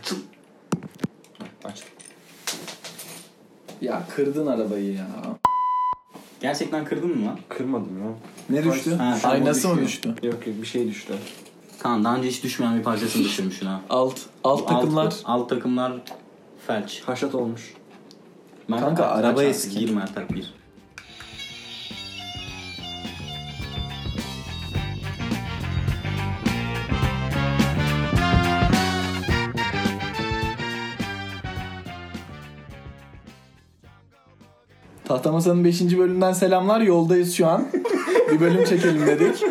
Açıl. 0.00 0.16
Açtım. 1.64 1.88
Ya 3.80 4.02
kırdın 4.16 4.46
arabayı 4.46 4.92
ya. 4.94 5.06
Gerçekten 6.40 6.84
kırdın 6.84 7.18
mı 7.18 7.26
lan? 7.26 7.38
Kırmadım 7.48 7.98
ya. 8.04 8.12
Ne 8.50 8.64
düştü? 8.64 8.96
Ha, 8.96 9.18
tamam, 9.22 9.36
Aynası 9.36 9.68
mı 9.68 9.80
düştü? 9.80 10.08
Yok 10.08 10.46
yok 10.46 10.56
bir 10.62 10.66
şey 10.66 10.88
düştü. 10.88 11.14
Tamam 11.78 12.04
daha 12.04 12.16
önce 12.16 12.28
hiç 12.28 12.44
düşmeyen 12.44 12.78
bir 12.78 12.82
parçasını 12.82 13.24
düşürmüşsün 13.24 13.66
ha. 13.66 13.80
Alt 13.90 14.20
alt 14.44 14.68
takımlar. 14.68 15.04
Alt, 15.04 15.22
alt 15.24 15.48
takımlar 15.48 15.92
felç. 16.66 17.02
Haşat 17.06 17.34
olmuş. 17.34 17.74
Ben 18.70 18.80
Kanka, 18.80 19.06
araba 19.06 19.42
eski. 19.44 19.80
Bir 19.80 19.94
Mert 19.94 20.34
bir. 20.34 20.54
Tahta 35.26 35.34
Masa'nın 35.36 35.64
5. 35.64 35.82
bölümünden 35.82 36.32
selamlar. 36.32 36.80
Yoldayız 36.80 37.34
şu 37.34 37.46
an. 37.46 37.68
bir 38.32 38.40
bölüm 38.40 38.64
çekelim 38.64 39.06
dedik. 39.06 39.44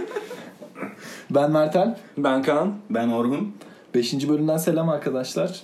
Ben 1.29 1.51
Mertel. 1.51 1.97
Ben 2.17 2.43
Kaan. 2.43 2.73
Ben 2.89 3.09
Orhun. 3.09 3.55
5. 3.95 4.29
bölümden 4.29 4.57
selam 4.57 4.89
arkadaşlar. 4.89 5.61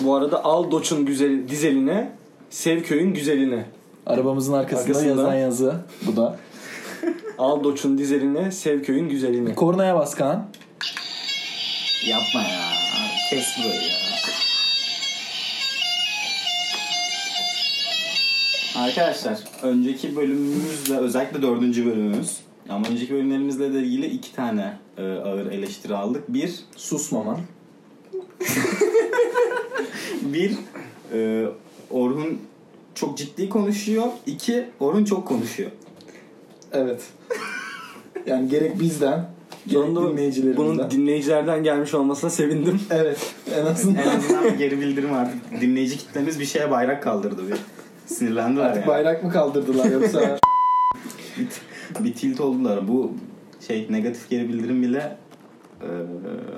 Bu 0.00 0.14
arada 0.14 0.44
al 0.44 0.70
Doç'un 0.70 1.06
güzel 1.06 1.48
dizeline, 1.48 2.12
Sevköy'ün 2.50 3.14
güzeline. 3.14 3.64
Arabamızın 4.06 4.52
arkasında, 4.52 4.88
Arkasında. 4.88 5.08
yazan 5.08 5.34
yazı. 5.34 5.74
Bu 6.06 6.16
da. 6.16 6.36
Al 7.38 7.64
Doç'un 7.64 7.98
dizeline, 7.98 8.50
Sevköy'ün 8.50 9.08
güzeline. 9.08 9.54
Kornaya 9.54 9.96
bas 9.96 10.14
Kaan. 10.14 10.46
Yapma 12.08 12.40
ya. 12.40 12.60
Kes 13.30 13.46
burayı 13.58 13.82
ya. 13.82 14.02
Arkadaşlar 18.76 19.38
önceki 19.62 20.16
bölümümüzle 20.16 20.96
özellikle 20.96 21.42
dördüncü 21.42 21.86
bölümümüz 21.86 22.36
ama 22.68 22.88
önceki 22.88 23.12
bölümlerimizle 23.14 23.74
de 23.74 23.78
ilgili 23.78 24.06
iki 24.06 24.34
tane 24.34 24.78
e, 24.98 25.02
ağır 25.02 25.46
eleştiri 25.46 25.94
aldık. 25.96 26.22
Bir, 26.28 26.54
Susmaman. 26.76 27.38
bir 30.22 30.52
e, 31.12 31.46
Orhun 31.90 32.38
çok 32.94 33.18
ciddi 33.18 33.48
konuşuyor. 33.48 34.06
İki, 34.26 34.66
Orhun 34.80 35.04
çok 35.04 35.28
konuşuyor. 35.28 35.70
Evet. 36.72 37.02
Yani 38.26 38.48
gerek 38.48 38.80
bizden, 38.80 39.30
gerek 39.66 39.86
Sonunda 39.86 40.10
dinleyicilerimizden. 40.10 40.66
bunun 40.78 40.90
dinleyicilerden 40.90 41.62
gelmiş 41.62 41.94
olmasına 41.94 42.30
sevindim. 42.30 42.80
evet. 42.90 43.34
En 43.56 43.66
azından 43.66 44.02
En 44.02 44.16
azından 44.16 44.44
bir 44.44 44.58
geri 44.58 44.80
bildirim 44.80 45.12
artık. 45.12 45.60
Dinleyici 45.60 45.98
kitlemiz 45.98 46.40
bir 46.40 46.44
şeye 46.44 46.70
bayrak 46.70 47.02
kaldırdı 47.02 47.48
bir. 47.48 47.56
Sinirlendiler 48.12 48.64
artık 48.64 48.76
yani. 48.76 48.86
bayrak 48.86 49.24
mı 49.24 49.30
kaldırdılar 49.32 49.84
yoksa 49.84 50.38
bir 52.00 52.14
tilt 52.14 52.40
oldular. 52.40 52.88
Bu 52.88 53.12
şey 53.66 53.86
negatif 53.90 54.30
geri 54.30 54.48
bildirim 54.48 54.82
bile 54.82 55.16
e, 55.80 55.88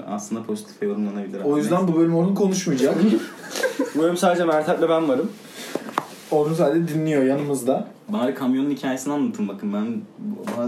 aslında 0.06 0.42
pozitif 0.42 0.82
yorumlanabilir. 0.82 1.40
o 1.44 1.56
yüzden 1.56 1.88
bu 1.88 1.96
bölüm 1.96 2.16
Orhun 2.16 2.34
konuşmayacak. 2.34 2.94
Bu 3.94 4.02
bölüm 4.02 4.16
sadece 4.16 4.44
Mertap'le 4.44 4.88
ben 4.88 5.08
varım. 5.08 5.30
Orhun 6.30 6.54
sadece 6.54 6.94
dinliyor 6.94 7.22
yanımızda. 7.22 7.88
Bari 8.08 8.34
kamyonun 8.34 8.70
hikayesini 8.70 9.12
anlatın 9.12 9.48
bakın 9.48 9.72
ben 9.72 10.00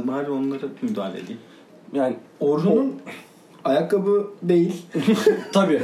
bari 0.06 0.31
onlara 0.31 0.67
müdahale 0.83 1.19
edeyim. 1.21 1.41
Yani 1.93 2.17
Orhun'un 2.41 2.95
ayakkabı 3.67 4.27
değil. 4.42 4.83
tabii. 5.53 5.83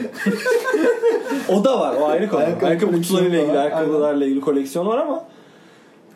o 1.48 1.64
da 1.64 1.80
var. 1.80 1.96
O 2.00 2.04
ayrı 2.06 2.28
konu. 2.28 2.40
Ayakkabı 2.40 2.66
Ayakkabı, 2.66 2.92
kutularıyla 2.92 3.38
ilgili, 3.38 3.52
var. 3.52 3.60
ayakkabılarla 3.60 4.24
ilgili 4.24 4.40
koleksiyon 4.40 4.86
var 4.86 4.98
ama 4.98 5.24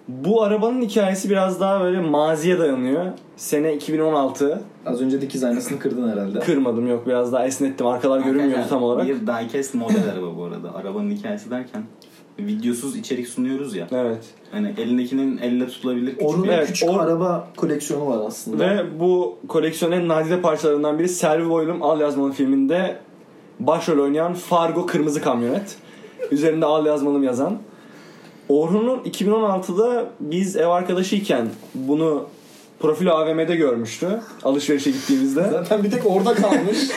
bu 0.08 0.42
arabanın 0.42 0.82
hikayesi 0.82 1.30
biraz 1.30 1.60
daha 1.60 1.80
böyle 1.80 2.00
maziye 2.00 2.58
dayanıyor. 2.58 3.04
Sene 3.36 3.74
2016. 3.74 4.60
Az 4.86 5.00
önce 5.02 5.20
dikiz 5.20 5.44
aynasını 5.44 5.78
kırdın 5.78 6.08
herhalde. 6.08 6.40
Kırmadım 6.40 6.86
yok 6.88 7.06
biraz 7.06 7.32
daha 7.32 7.46
esnettim. 7.46 7.86
Arkalar 7.86 8.20
görünmüyordu 8.20 8.64
tam 8.68 8.82
olarak. 8.82 9.06
Bir 9.06 9.26
diecast 9.26 9.74
model 9.74 10.02
araba 10.14 10.36
bu 10.36 10.44
arada. 10.44 10.74
Arabanın 10.74 11.10
hikayesi 11.10 11.50
derken 11.50 11.82
videosuz 12.38 12.96
içerik 12.96 13.28
sunuyoruz 13.28 13.76
ya. 13.76 13.86
Evet. 13.92 14.24
Hani 14.52 14.74
elindekinin 14.78 15.38
elle 15.38 15.66
tutulabilir 15.66 16.10
küçük 16.10 16.28
Orhun'un 16.28 16.44
bir... 16.44 16.52
Evet, 16.52 16.66
küçük 16.66 16.88
Or- 16.88 17.00
araba 17.00 17.48
koleksiyonu 17.56 18.06
var 18.06 18.26
aslında. 18.26 18.70
Ve 18.70 19.00
bu 19.00 19.38
koleksiyonun 19.48 19.96
en 19.96 20.08
nadide 20.08 20.40
parçalarından 20.40 20.98
biri 20.98 21.08
Selvi 21.08 21.48
Boylum 21.48 21.82
Al 21.82 22.00
Yazmalı 22.00 22.32
filminde 22.32 22.96
başrol 23.60 23.98
oynayan 23.98 24.34
Fargo 24.34 24.86
Kırmızı 24.86 25.22
Kamyonet. 25.22 25.76
Üzerinde 26.30 26.66
Al 26.66 26.86
Yazmalım 26.86 27.22
yazan. 27.22 27.58
Orhun'un 28.48 28.98
2016'da 28.98 30.06
biz 30.20 30.56
ev 30.56 30.66
arkadaşıyken 30.66 31.48
bunu 31.74 32.26
Profil 32.80 33.10
AVM'de 33.12 33.56
görmüştü. 33.56 34.20
Alışverişe 34.44 34.90
gittiğimizde. 34.90 35.48
Zaten 35.50 35.84
bir 35.84 35.90
tek 35.90 36.06
orada 36.06 36.34
kalmış. 36.34 36.78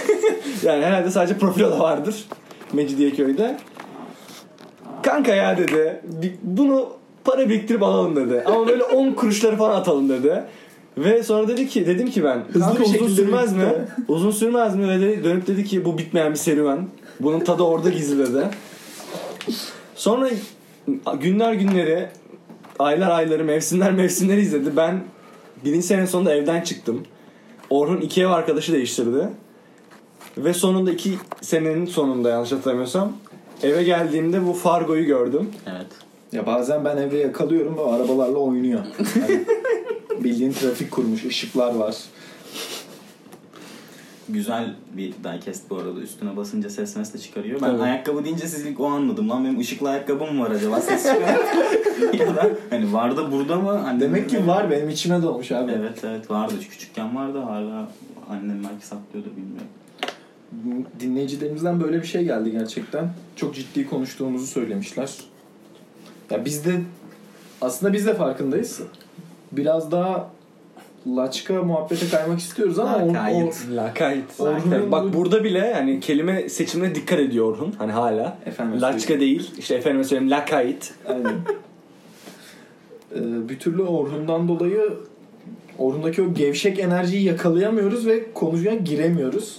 Yani 0.63 0.85
herhalde 0.85 1.11
sadece 1.11 1.38
Profilo'da 1.38 1.79
vardır. 1.79 2.25
Mecidiyeköy'de. 2.73 3.57
Kanka 5.04 5.36
ya 5.36 5.58
dedi. 5.58 6.02
"bi- 6.22 6.38
Bunu 6.44 6.90
para 7.24 7.50
biriktirip 7.50 7.84
alalım 7.84 8.16
dedi. 8.16 8.44
Ama 8.46 8.68
böyle 8.68 8.84
10 8.84 9.12
kuruşları 9.16 9.56
falan 9.58 9.76
atalım 9.82 10.10
dedi. 10.10 10.44
Ve 10.98 11.24
sonra 11.24 11.48
dedi 11.48 11.68
ki 11.68 11.88
dedim 11.88 12.10
ki 12.10 12.24
ben 12.24 12.44
Hızlı 12.54 12.60
kanka 12.66 12.84
bir 12.94 13.02
uzun 13.02 13.16
sürmez 13.16 13.54
mi? 13.54 13.60
bitti." 13.64 14.02
Uzun 14.12 14.32
sürmez 14.32 14.76
mi? 14.76 14.90
Ve 14.90 15.02
dedi, 15.02 15.24
dönüp 15.24 15.48
dedi 15.48 15.66
ki 15.66 15.86
bu 15.86 15.98
bitmeyen 15.98 16.32
bir 16.32 16.38
serüven. 16.38 16.88
Bunun 17.20 17.40
tadı 17.40 17.64
orada 17.64 17.90
gizli 17.90 18.20
dedi. 18.20 18.44
Sonra 19.96 20.30
günler 21.20 21.54
günleri 21.54 22.08
aylar 22.80 23.10
ayları 23.12 23.44
mevsimler 23.44 23.92
mevsimleri 23.92 24.42
izledi. 24.42 24.70
Ben 24.78 25.00
birinci 25.66 25.88
sene 25.88 26.08
sonunda 26.08 26.36
evden 26.36 26.62
çıktım. 26.62 27.04
Orhun 27.70 27.98
iki 27.98 28.22
ev 28.22 28.28
arkadaşı 28.28 28.74
değiştirdi. 28.74 29.28
Ve 30.38 30.54
sonunda 30.54 30.92
iki 30.92 31.14
senenin 31.42 31.86
sonunda 31.86 32.30
yanlış 32.30 32.52
hatırlamıyorsam 32.52 33.14
eve 33.64 33.84
geldiğimde 33.84 34.47
bu 34.47 34.53
Fargo'yu 34.53 35.06
gördüm. 35.06 35.50
Evet. 35.68 35.88
ya 36.31 36.46
bazen 36.46 36.86
ben 36.86 36.97
evde 36.97 37.18
yakalıyorum 37.18 37.78
ve 37.78 37.81
arabalarla 37.81 38.38
oynuyor. 38.38 38.80
Hani 38.97 39.42
bildiğin 40.24 40.52
trafik 40.52 40.92
kurmuş, 40.92 41.25
ışıklar 41.25 41.75
var. 41.75 41.96
Güzel 44.30 44.75
bir 44.98 45.14
diecast 45.24 45.69
bu 45.69 45.75
arada. 45.75 46.00
Üstüne 46.00 46.38
basınca 46.38 46.69
ses 46.69 46.96
mes 46.96 47.14
de 47.14 47.18
çıkarıyor. 47.18 47.62
Ben 47.62 47.68
Tabii. 47.72 47.81
ayakkabı 47.81 48.25
deyince 48.25 48.48
siz 48.48 48.66
ilk 48.66 48.80
o 48.80 48.86
anladım. 48.86 49.30
Lan 49.30 49.46
benim 49.46 49.59
ışıklı 49.59 49.90
ayakkabım 49.90 50.36
mı 50.36 50.44
var 50.46 50.52
acaba? 50.52 50.81
Ses 50.81 51.06
ya 52.19 52.36
da 52.36 52.50
hani 52.69 52.94
var 52.94 53.18
da 53.18 53.31
burada 53.31 53.56
mı? 53.56 53.69
Annem 53.72 54.00
Demek 54.02 54.30
ki 54.30 54.48
var 54.48 54.72
benim 54.72 54.90
içime 54.90 55.22
dolmuş 55.22 55.52
abi. 55.52 55.72
Evet 55.72 56.03
evet 56.03 56.31
vardı. 56.31 56.53
Küçükken 56.72 57.16
vardı. 57.16 57.40
Hala 57.40 57.88
annem 58.30 58.64
belki 58.72 58.88
saklıyordu 58.88 59.30
bilmiyorum. 59.38 59.68
Dinleyicilerimizden 61.00 61.82
böyle 61.82 62.02
bir 62.02 62.08
şey 62.08 62.24
geldi 62.24 62.52
gerçekten. 62.52 63.10
Çok 63.36 63.56
ciddi 63.56 63.90
konuştuğumuzu 63.90 64.46
söylemişler. 64.48 65.10
Ya 66.32 66.46
biz 66.46 66.66
de 66.66 66.72
aslında 67.62 67.94
biz 67.94 68.08
de 68.08 68.14
farkındayız. 68.14 68.82
Biraz 69.52 69.92
daha 69.92 70.30
laçka 71.08 71.64
muhabbete 71.64 72.10
kaymak 72.10 72.40
istiyoruz 72.40 72.80
ama 72.80 72.98
o, 72.98 73.10
o, 73.10 73.14
Lakayt. 73.14 73.56
Lakayt. 73.76 74.24
Orhun'un 74.40 74.92
Bak 74.92 75.04
bu- 75.04 75.14
burada 75.14 75.44
bile 75.44 75.60
yani 75.60 76.00
kelime 76.00 76.50
seçimine 76.50 76.96
dikkat 76.96 77.20
ediyor 77.20 77.46
Orhun. 77.46 77.76
Hani 77.78 77.92
hala. 77.92 78.38
Efendim 78.46 78.81
Laçka 78.81 79.20
değil. 79.20 79.52
İşte 79.58 79.76
efendime 79.76 80.04
söyleyeyim 80.04 80.31
lakayt. 80.31 80.94
Aynen. 81.08 81.36
Ee, 83.16 83.50
bir 83.50 83.60
türlü 83.60 83.81
Orhun'dan 83.81 84.48
dolayı 84.48 84.94
Orhun'daki 85.78 86.22
o 86.22 86.34
gevşek 86.34 86.80
enerjiyi 86.80 87.24
yakalayamıyoruz 87.24 88.08
ve 88.08 88.34
konuya 88.34 88.76
giremiyoruz. 88.76 89.58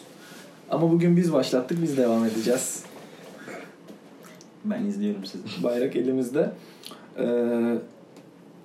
Ama 0.70 0.90
bugün 0.90 1.16
biz 1.16 1.32
başlattık, 1.32 1.82
biz 1.82 1.96
devam 1.96 2.24
edeceğiz. 2.24 2.82
Ben 4.64 4.84
izliyorum 4.84 5.24
sizi. 5.24 5.44
Bayrak 5.62 5.96
elimizde. 5.96 6.52
Ee, 7.18 7.78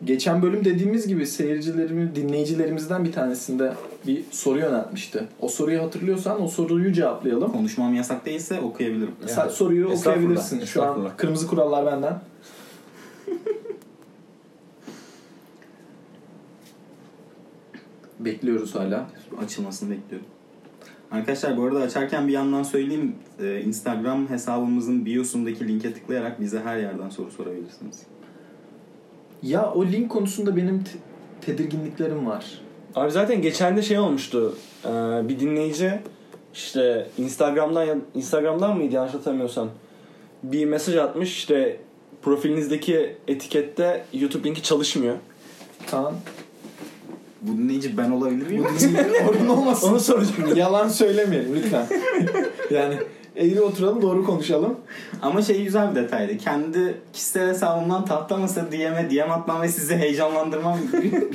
geçen 0.05 0.41
bölüm 0.41 0.65
dediğimiz 0.65 1.07
gibi 1.07 1.27
seyircilerimiz, 1.27 2.15
dinleyicilerimizden 2.15 3.05
bir 3.05 3.11
tanesinde 3.11 3.73
bir 4.07 4.23
soru 4.31 4.59
yöneltmişti. 4.59 5.23
O 5.39 5.47
soruyu 5.47 5.83
hatırlıyorsan 5.83 6.43
o 6.43 6.47
soruyu 6.47 6.93
cevaplayalım. 6.93 7.51
Konuşmam 7.51 7.93
yasak 7.93 8.25
değilse 8.25 8.61
okuyabilirim. 8.61 9.15
Sen 9.25 9.47
soruyu 9.47 9.91
Estağfurullah, 9.91 10.25
okuyabilirsin. 10.25 10.65
Şu 10.65 10.83
an 10.83 11.11
kırmızı 11.17 11.47
kurallar 11.47 11.85
benden. 11.85 12.19
Bekliyoruz 18.19 18.75
hala. 18.75 19.09
Açılmasını 19.41 19.89
bekliyorum. 19.91 20.27
Arkadaşlar 21.11 21.57
bu 21.57 21.63
arada 21.63 21.79
açarken 21.79 22.27
bir 22.27 22.33
yandan 22.33 22.63
söyleyeyim. 22.63 23.15
Ee, 23.39 23.61
Instagram 23.61 24.29
hesabımızın 24.29 25.05
biosundaki 25.05 25.67
linke 25.67 25.93
tıklayarak 25.93 26.41
bize 26.41 26.59
her 26.59 26.77
yerden 26.77 27.09
soru 27.09 27.31
sorabilirsiniz. 27.31 28.03
Ya 29.43 29.71
o 29.71 29.85
link 29.85 30.11
konusunda 30.11 30.55
benim 30.55 30.83
te- 30.83 30.99
tedirginliklerim 31.41 32.25
var. 32.25 32.61
Abi 32.95 33.11
zaten 33.11 33.41
geçen 33.41 33.77
de 33.77 33.81
şey 33.81 33.99
olmuştu. 33.99 34.55
Ee, 34.85 34.89
bir 35.29 35.39
dinleyici 35.39 35.99
işte 36.53 37.07
Instagram'dan 37.17 38.01
Instagram'dan 38.13 38.77
mıydı 38.77 38.95
yanlış 38.95 39.13
hatırlamıyorsam 39.13 39.69
bir 40.43 40.65
mesaj 40.65 40.95
atmış 40.95 41.37
işte 41.37 41.79
profilinizdeki 42.21 43.15
etikette 43.27 44.05
YouTube 44.13 44.49
linki 44.49 44.63
çalışmıyor. 44.63 45.15
Kaan. 45.91 46.13
Bu 47.47 47.57
dinleyici 47.57 47.97
ben 47.97 48.11
olabilir 48.11 48.47
miyim? 48.47 48.65
Orun 49.29 49.47
olmasın. 49.47 49.89
Onu 49.89 49.99
soracağım. 49.99 50.55
Yalan 50.55 50.87
söylemeyelim 50.87 51.55
lütfen. 51.55 51.85
yani 52.71 52.95
eğri 53.35 53.61
oturalım 53.61 54.01
doğru 54.01 54.25
konuşalım. 54.25 54.75
Ama 55.21 55.41
şey 55.41 55.63
güzel 55.63 55.91
bir 55.91 55.95
detaydı. 55.95 56.37
Kendi 56.37 56.97
kişisel 57.13 57.49
hesabımdan 57.49 58.05
tahta 58.05 58.37
masa 58.37 58.71
DM'e 58.71 59.09
DM 59.09 59.31
atmam 59.31 59.61
ve 59.61 59.67
sizi 59.67 59.95
heyecanlandırmam 59.95 60.79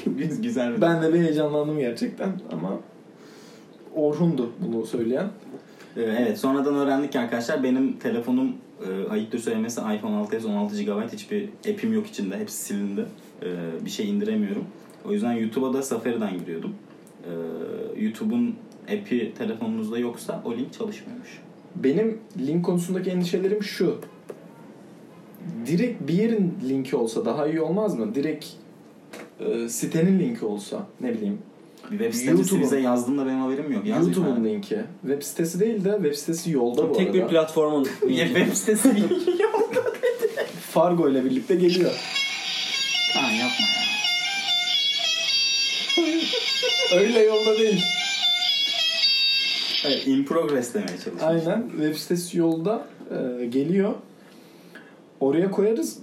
güzel 0.42 0.76
bir 0.76 0.80
Ben 0.80 1.02
de 1.02 1.14
bir 1.14 1.20
heyecanlandım 1.20 1.78
gerçekten 1.78 2.32
ama 2.52 2.70
Orhun'du 3.94 4.52
bunu 4.60 4.86
söyleyen. 4.86 5.28
Ee, 5.96 6.02
Evet 6.02 6.38
sonradan 6.38 6.74
öğrendik 6.74 7.12
ki 7.12 7.18
arkadaşlar 7.18 7.62
benim 7.62 7.92
telefonum 7.92 8.52
e, 8.86 9.08
ayıptır 9.10 9.38
söylemesi 9.38 9.80
iPhone 9.80 10.26
6s 10.26 10.46
16 10.46 10.82
GB 10.82 11.12
hiçbir 11.12 11.48
app'im 11.70 11.92
yok 11.92 12.06
içinde. 12.06 12.38
Hepsi 12.38 12.56
silindi. 12.56 13.06
Ee, 13.42 13.46
bir 13.84 13.90
şey 13.90 14.10
indiremiyorum. 14.10 14.64
O 15.08 15.12
yüzden 15.12 15.32
YouTube'a 15.32 15.72
da 15.72 15.82
Safari'den 15.82 16.38
giriyordum. 16.38 16.74
Ee, 17.24 18.02
YouTube'un 18.04 18.54
app'i 18.84 19.32
telefonunuzda 19.38 19.98
yoksa 19.98 20.42
o 20.44 20.52
link 20.56 20.72
çalışmıyormuş. 20.72 21.28
Benim 21.76 22.18
link 22.46 22.64
konusundaki 22.64 23.10
endişelerim 23.10 23.62
şu. 23.62 23.98
Direkt 25.66 26.08
bir 26.08 26.14
yerin 26.14 26.54
linki 26.68 26.96
olsa 26.96 27.24
daha 27.24 27.46
iyi 27.46 27.60
olmaz 27.60 27.98
mı? 27.98 28.14
Direkt 28.14 28.46
e, 29.40 29.68
sitenin 29.68 30.18
linki 30.20 30.44
olsa 30.44 30.86
ne 31.00 31.14
bileyim. 31.14 31.38
Bir 31.90 31.98
web 31.98 32.12
sitesi 32.14 32.30
YouTube'un- 32.42 32.62
size 32.62 32.80
yazdığımda 32.80 33.26
benim 33.26 33.38
haberim 33.40 33.72
yok. 33.72 33.86
Yazmayayım 33.86 34.06
YouTube'un 34.06 34.44
ben. 34.44 34.50
linki. 34.50 34.78
Web 35.02 35.22
sitesi 35.22 35.60
değil 35.60 35.84
de 35.84 35.92
web 35.92 36.14
sitesi 36.14 36.50
yolda 36.50 36.88
bu 36.90 36.92
Tek 36.92 37.14
bir 37.14 37.18
arada. 37.20 37.30
platformun 37.30 37.86
Ya 38.08 38.26
web 38.26 38.52
sitesi 38.52 38.88
yok. 39.42 39.70
Fargo 40.70 41.08
ile 41.10 41.24
birlikte 41.24 41.54
geliyor. 41.54 41.90
Öyle 46.96 47.20
yolda 47.20 47.58
değil. 47.58 47.82
Evet, 49.86 50.06
in 50.06 50.24
progress 50.24 50.74
demeye 50.74 50.86
çalışıyorum. 50.88 51.20
Aynen. 51.22 51.68
Web 51.70 51.94
sitesi 51.94 52.38
yolda 52.38 52.86
e, 53.10 53.46
geliyor. 53.46 53.94
Oraya 55.20 55.50
koyarız. 55.50 55.98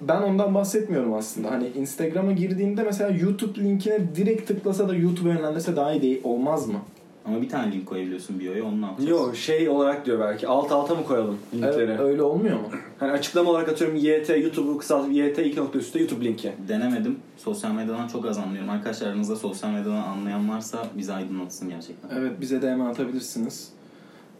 Ben 0.00 0.22
ondan 0.22 0.54
bahsetmiyorum 0.54 1.14
aslında. 1.14 1.50
Hani 1.50 1.68
Instagram'a 1.68 2.32
girdiğinde 2.32 2.82
mesela 2.82 3.10
YouTube 3.10 3.60
linkine 3.60 4.16
direkt 4.16 4.48
tıklasa 4.48 4.88
da 4.88 4.94
YouTube'a 4.94 5.32
yönlendirse 5.32 5.76
daha 5.76 5.92
iyi 5.92 6.02
değil, 6.02 6.20
olmaz 6.24 6.68
mı? 6.68 6.78
Ama 7.26 7.42
bir 7.42 7.48
tane 7.48 7.72
link 7.72 7.86
koyabiliyorsun 7.86 8.40
bio'ya 8.40 8.64
onu 8.64 8.82
ne 8.82 8.86
yapacağız? 8.86 9.10
Yok 9.10 9.36
şey 9.36 9.68
olarak 9.68 10.06
diyor 10.06 10.20
belki 10.20 10.48
alt 10.48 10.72
alta 10.72 10.94
mı 10.94 11.04
koyalım 11.04 11.38
linkleri? 11.54 11.82
Evet, 11.82 12.00
öyle 12.00 12.22
olmuyor 12.22 12.60
mu? 12.60 12.66
Hani 12.98 13.12
açıklama 13.12 13.50
olarak 13.50 13.68
atıyorum 13.68 13.96
YT 13.96 14.28
YouTube'u 14.28 14.78
kısaltıp 14.78 15.12
YT 15.12 15.38
2 15.38 15.60
nokta 15.60 15.78
üstte 15.78 15.98
YouTube 15.98 16.24
linki. 16.24 16.52
Denemedim. 16.68 17.18
Sosyal 17.36 17.72
medyadan 17.72 18.08
çok 18.08 18.26
az 18.26 18.38
anlıyorum. 18.38 18.70
Arkadaşlar 18.70 19.08
aranızda 19.08 19.36
sosyal 19.36 19.70
medyadan 19.70 20.02
anlayan 20.02 20.48
varsa 20.48 20.86
bizi 20.98 21.12
aydınlatsın 21.12 21.68
gerçekten. 21.68 22.16
Evet 22.18 22.32
bize 22.40 22.62
de 22.62 22.70
hemen 22.70 22.86
atabilirsiniz. 22.86 23.72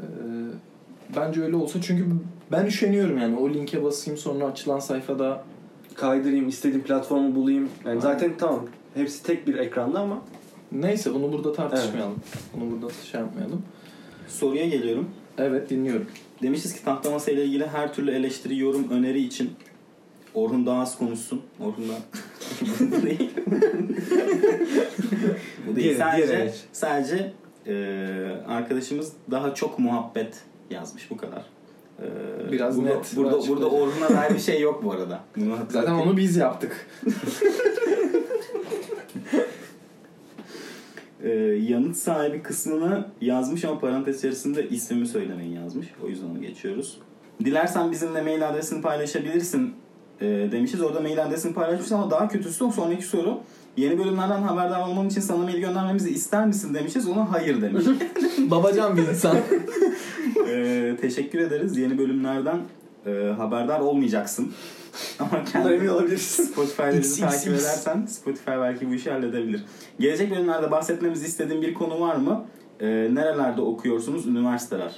Ee, 0.01 0.05
bence 1.17 1.43
öyle 1.43 1.57
olsa 1.57 1.83
çünkü 1.83 2.07
ben 2.53 2.67
üşeniyorum 2.67 3.19
yani 3.19 3.37
o 3.37 3.51
linke 3.51 3.85
basayım 3.85 4.19
sonra 4.19 4.45
açılan 4.45 4.79
sayfada 4.79 5.43
Kaydırayım, 5.97 6.49
istediğim 6.49 6.83
platformu 6.83 7.35
bulayım. 7.35 7.69
Yani 7.85 8.01
zaten 8.01 8.33
tamam. 8.39 8.61
Hepsi 8.95 9.23
tek 9.23 9.47
bir 9.47 9.55
ekranda 9.55 10.01
ama 10.01 10.19
neyse 10.73 11.15
bunu 11.15 11.33
burada 11.33 11.53
tartışmayalım. 11.53 12.17
Bunu 12.55 12.71
burada 12.71 12.93
şey 13.13 13.21
yapmayalım. 13.21 13.63
Soruya 14.29 14.67
geliyorum. 14.69 15.11
Evet 15.39 15.71
dinliyorum. 15.71 16.07
Demişiz 16.43 16.75
ki 16.75 16.85
tahta 16.85 17.11
masa 17.11 17.31
ile 17.31 17.45
ilgili 17.45 17.67
her 17.67 17.95
türlü 17.95 18.11
eleştiri, 18.11 18.59
yorum, 18.59 18.91
öneri 18.91 19.23
için 19.23 19.51
Orhun 20.35 20.67
daha 20.67 20.81
az 20.83 20.99
konuşsun. 20.99 21.43
Orhun 21.61 21.89
da 21.89 21.93
bu 23.01 23.03
değil. 23.07 23.31
bu 25.67 25.77
değil. 25.77 25.87
Diğeri- 25.97 25.99
sadece 25.99 26.29
diğeri. 26.37 26.53
sadece 26.73 27.33
e, 27.67 27.75
arkadaşımız 28.49 29.13
daha 29.31 29.55
çok 29.55 29.79
muhabbet 29.79 30.41
yazmış 30.71 31.11
bu 31.11 31.17
kadar. 31.17 31.45
E, 31.99 32.07
Biraz 32.53 32.77
burada, 32.79 32.95
net 32.95 33.17
Burada, 33.17 33.49
burada 33.49 33.71
Orhun'a 33.71 34.09
dair 34.09 34.35
bir 34.35 34.41
şey 34.41 34.61
yok 34.61 34.85
bu 34.85 34.93
arada. 34.93 35.21
Zaten 35.71 35.93
onu 35.93 36.17
biz 36.17 36.37
yaptık. 36.37 36.87
Ee, 41.27 41.31
yanıt 41.69 41.97
sahibi 41.97 42.43
kısmını 42.43 43.07
yazmış 43.21 43.65
ama 43.65 43.81
parantez 43.81 44.19
içerisinde 44.19 44.69
ismimi 44.69 45.07
söylemeyi 45.07 45.55
yazmış. 45.55 45.87
O 46.05 46.09
yüzden 46.09 46.27
onu 46.27 46.41
geçiyoruz. 46.41 46.99
Dilersen 47.45 47.93
bizimle 47.93 48.23
mail 48.23 48.49
adresini 48.49 48.83
paylaşabilirsin 48.83 49.75
e, 50.21 50.27
demişiz. 50.27 50.83
Orada 50.83 51.01
mail 51.01 51.25
adresini 51.25 51.55
paylaşmış 51.55 51.93
ama 51.93 52.11
daha 52.11 52.29
kötüsü 52.29 52.65
o 52.65 52.71
sonraki 52.71 53.05
soru. 53.05 53.41
Yeni 53.77 53.99
bölümlerden 53.99 54.43
haberdar 54.43 54.89
olmam 54.89 55.07
için 55.07 55.21
sana 55.21 55.39
mail 55.39 55.59
göndermemizi 55.59 56.11
ister 56.11 56.47
misin 56.47 56.75
demişiz. 56.75 57.09
Ona 57.09 57.33
hayır 57.33 57.63
demiş. 57.63 57.85
Babacan 58.39 58.97
bir 58.97 59.09
insan. 59.09 59.37
Ee, 60.49 60.97
teşekkür 61.01 61.39
ederiz. 61.39 61.77
Yeni 61.77 61.99
bölümlerden 61.99 62.59
e, 63.07 63.11
haberdar 63.37 63.81
olmayacaksın. 63.81 64.53
Ama 65.19 65.45
kendi 65.45 65.73
emin 65.73 65.89
X, 66.99 67.11
X, 67.19 67.21
takip 67.21 67.49
edersen 67.49 68.07
Spotify 68.07 68.51
belki 68.51 68.91
bu 68.91 68.95
işi 68.95 69.11
halledebilir. 69.11 69.65
Gelecek 70.01 70.31
bölümlerde 70.31 70.71
bahsetmemizi 70.71 71.27
istediğin 71.27 71.63
bir 71.63 71.75
konu 71.75 72.01
var 72.01 72.17
mı? 72.17 72.45
Ee, 72.81 72.87
nerelerde 72.87 73.61
okuyorsunuz 73.61 74.27
üniversiteler? 74.27 74.93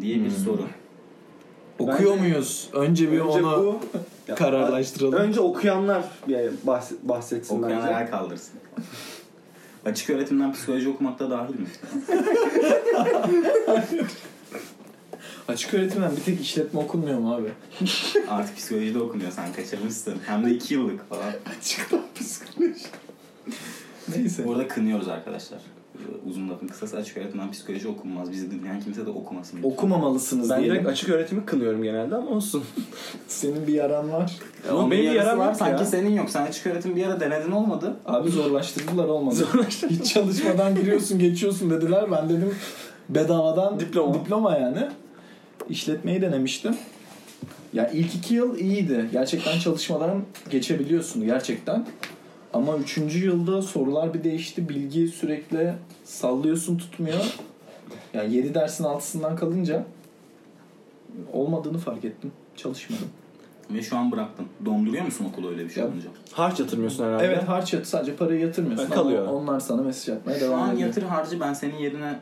Diye 0.00 0.16
bir 0.16 0.24
Hmm. 0.24 0.30
soru. 0.44 0.62
Okuyor 1.78 2.14
muyuz? 2.18 2.68
Önce 2.72 3.12
bir 3.12 3.18
Önce 3.20 3.44
onu 3.44 3.80
bu 4.28 4.34
kararlaştıralım. 4.34 5.14
Önce 5.18 5.40
okuyanlar 5.40 6.04
bir 6.28 6.34
bahs- 6.66 6.94
bahsetsin 7.02 7.58
Okuyanlar 7.62 7.90
bence. 7.90 8.00
el 8.04 8.10
kaldırsın. 8.10 8.52
Açık 9.84 10.10
öğretimden 10.10 10.52
psikoloji 10.52 10.88
okumak 10.88 11.18
da 11.18 11.30
dahil 11.30 11.54
mi? 11.54 11.66
Açık 15.48 15.74
öğretimden 15.74 16.10
bir 16.16 16.22
tek 16.22 16.40
işletme 16.40 16.80
okunmuyor 16.80 17.18
mu 17.18 17.34
abi? 17.34 17.48
Artık 18.30 18.56
psikoloji 18.56 18.94
de 18.94 18.98
okunuyor 18.98 19.30
sen 19.30 19.52
kaçırmışsın. 19.52 20.14
Hem 20.26 20.46
de 20.46 20.50
iki 20.50 20.74
yıllık 20.74 21.08
falan. 21.08 21.22
Açıktan 21.58 22.00
psikoloji. 22.14 22.84
Neyse. 24.16 24.44
Bu 24.46 24.52
arada 24.52 24.68
kınıyoruz 24.68 25.08
arkadaşlar. 25.08 25.58
Ee, 25.94 26.28
Uzun 26.28 26.50
lafın 26.50 26.66
kısası 26.68 26.96
açık 26.96 27.16
öğretimden 27.16 27.50
psikoloji 27.50 27.88
okunmaz. 27.88 28.32
Bizi 28.32 28.50
dinleyen 28.50 28.80
kimse 28.80 29.06
de 29.06 29.10
okumasın. 29.10 29.62
Okumamalısınız 29.62 30.50
Ben 30.50 30.58
diyelim. 30.58 30.74
direkt 30.74 30.88
açık 30.88 31.08
öğretimi 31.08 31.44
kınıyorum 31.46 31.82
genelde 31.82 32.16
ama 32.16 32.30
olsun. 32.30 32.64
Senin 33.28 33.66
bir 33.66 33.72
yaran 33.74 34.12
var. 34.12 34.38
Ya 34.66 34.72
Ama 34.72 34.90
benim 34.90 35.02
bir 35.04 35.10
yaram 35.12 35.38
var. 35.38 35.54
Sanki 35.54 35.82
ya. 35.82 35.86
senin 35.86 36.10
yok. 36.10 36.30
Sen 36.30 36.42
açık 36.46 36.66
öğretim 36.66 36.96
bir 36.96 37.06
ara 37.06 37.20
denedin 37.20 37.50
olmadı. 37.50 37.96
Abi 38.06 38.30
zorlaştırdılar 38.30 39.04
olmadı. 39.04 39.46
Hiç 39.90 40.14
çalışmadan 40.14 40.74
giriyorsun 40.74 41.18
geçiyorsun 41.18 41.70
dediler. 41.70 42.10
Ben 42.12 42.28
dedim 42.28 42.54
bedavadan 43.08 43.80
Diploma. 43.80 44.14
diploma 44.14 44.58
yani. 44.58 44.88
İşletmeyi 45.68 46.20
denemiştim. 46.22 46.76
Ya 47.72 47.88
ilk 47.90 48.14
iki 48.14 48.34
yıl 48.34 48.58
iyiydi. 48.58 49.08
Gerçekten 49.12 49.58
çalışmadan 49.58 50.22
geçebiliyorsun 50.50 51.24
gerçekten. 51.24 51.86
Ama 52.52 52.76
üçüncü 52.76 53.24
yılda 53.24 53.62
sorular 53.62 54.14
bir 54.14 54.24
değişti. 54.24 54.68
Bilgi 54.68 55.08
sürekli 55.08 55.72
sallıyorsun 56.04 56.78
tutmuyor. 56.78 57.38
Yani 58.14 58.34
7 58.34 58.54
dersin 58.54 58.84
altısından 58.84 59.36
kalınca 59.36 59.84
olmadığını 61.32 61.78
fark 61.78 62.04
ettim. 62.04 62.32
Çalışmadım. 62.56 63.08
Ve 63.70 63.82
şu 63.82 63.96
an 63.96 64.12
bıraktım. 64.12 64.48
Donduruyor 64.64 65.04
musun 65.04 65.24
okulu 65.32 65.48
öyle 65.50 65.64
bir 65.64 65.70
şey 65.70 65.82
Ya- 65.82 65.88
olunca? 65.88 66.08
Harç 66.32 66.60
yatırmıyorsun 66.60 67.04
herhalde. 67.04 67.24
Evet 67.24 67.48
harç 67.48 67.72
yatı 67.72 67.88
sadece 67.88 68.16
parayı 68.16 68.40
yatırmıyorsun. 68.40 68.86
Ha, 68.86 68.94
kalıyor. 68.94 69.26
Onlar 69.26 69.60
sana 69.60 69.82
mesaj 69.82 70.16
atmaya 70.16 70.34
Şu 70.38 70.44
devam 70.44 70.62
an 70.62 70.74
ediyor. 70.74 70.88
yatır 70.88 71.02
harcı 71.02 71.40
ben 71.40 71.52
senin 71.54 71.76
yerine 71.76 72.20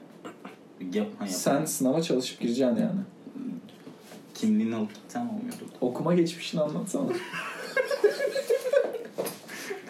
yapma 0.92 1.26
Sen 1.26 1.50
yaparım. 1.50 1.66
sınava 1.68 2.02
çalışıp 2.02 2.40
gireceksin 2.40 2.76
yani. 2.76 3.00
Kimliğini 4.40 4.76
alıp 4.76 4.94
gitsen 4.94 5.20
olmuyordu. 5.20 5.64
Okuma 5.80 6.14
geçmişini 6.14 6.60
anlatsana. 6.60 7.06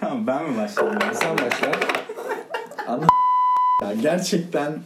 Tamam 0.00 0.26
ben 0.26 0.50
mi 0.50 0.57
başlayayım? 0.57 0.99
Sen 1.12 1.38
başla. 1.38 1.73
Anla 2.88 3.07
ya 3.83 3.95
gerçekten 3.95 4.78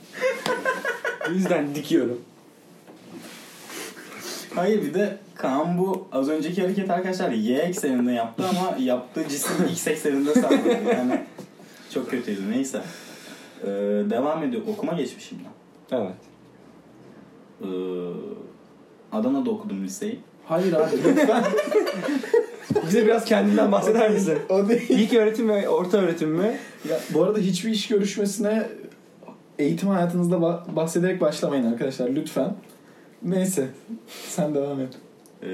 O 1.28 1.32
yüzden 1.32 1.74
dikiyorum. 1.74 2.20
Hayır 4.54 4.82
bir 4.82 4.94
de 4.94 5.18
Kaan 5.34 5.78
bu 5.78 6.08
az 6.12 6.28
önceki 6.28 6.62
hareket 6.62 6.90
arkadaşlar 6.90 7.30
y 7.30 7.58
ekseninde 7.58 8.12
yaptı 8.12 8.44
ama 8.48 8.76
yaptığı 8.78 9.28
cisim 9.28 9.66
x 9.70 9.86
ekseninde 9.86 10.34
salladı. 10.34 10.68
Yani 10.92 11.24
çok 11.94 12.10
kötüydü 12.10 12.50
neyse. 12.50 12.82
Ee, 13.62 13.66
devam 14.10 14.42
ediyor. 14.42 14.62
Okuma 14.66 14.92
geçmişim 14.92 15.38
ben. 15.44 15.98
Evet. 15.98 16.14
Ee, 17.62 17.66
Adana'da 19.14 19.50
okudum 19.50 19.84
liseyi. 19.84 20.18
hayır 20.46 20.72
abi 20.72 20.96
lütfen. 21.08 21.44
Bize 22.86 23.06
biraz 23.06 23.24
kendinden 23.24 23.72
bahseder 23.72 24.10
misin? 24.10 24.38
o 24.48 24.68
değil. 24.68 24.88
İlk 24.88 25.14
öğretim 25.14 25.48
ve 25.48 25.68
orta 25.68 25.98
öğretim 25.98 26.30
mi? 26.30 26.58
Ya, 26.90 26.98
bu 27.14 27.22
arada 27.22 27.38
hiçbir 27.38 27.70
iş 27.70 27.88
görüşmesine 27.88 28.68
eğitim 29.58 29.88
hayatınızda 29.88 30.36
ba- 30.36 30.76
bahsederek 30.76 31.20
başlamayın 31.20 31.64
arkadaşlar 31.72 32.08
lütfen. 32.10 32.54
Neyse 33.22 33.68
sen 34.28 34.54
devam 34.54 34.80
et. 34.80 34.92
Ee, 35.42 35.46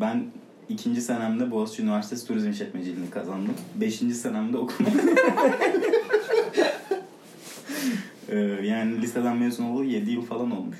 ben 0.00 0.24
ikinci 0.68 1.00
senemde 1.00 1.50
Boğaziçi 1.50 1.82
Üniversitesi 1.82 2.26
Turizm 2.26 2.50
İşletmeciliğini 2.50 3.10
kazandım. 3.10 3.54
Beşinci 3.74 4.14
senemde 4.14 4.56
okuma. 4.56 4.88
Ee, 8.28 8.38
yani 8.64 9.02
liseden 9.02 9.36
mezun 9.36 9.64
olalı 9.64 9.84
7 9.84 10.10
yıl 10.10 10.22
falan 10.22 10.50
olmuş. 10.50 10.76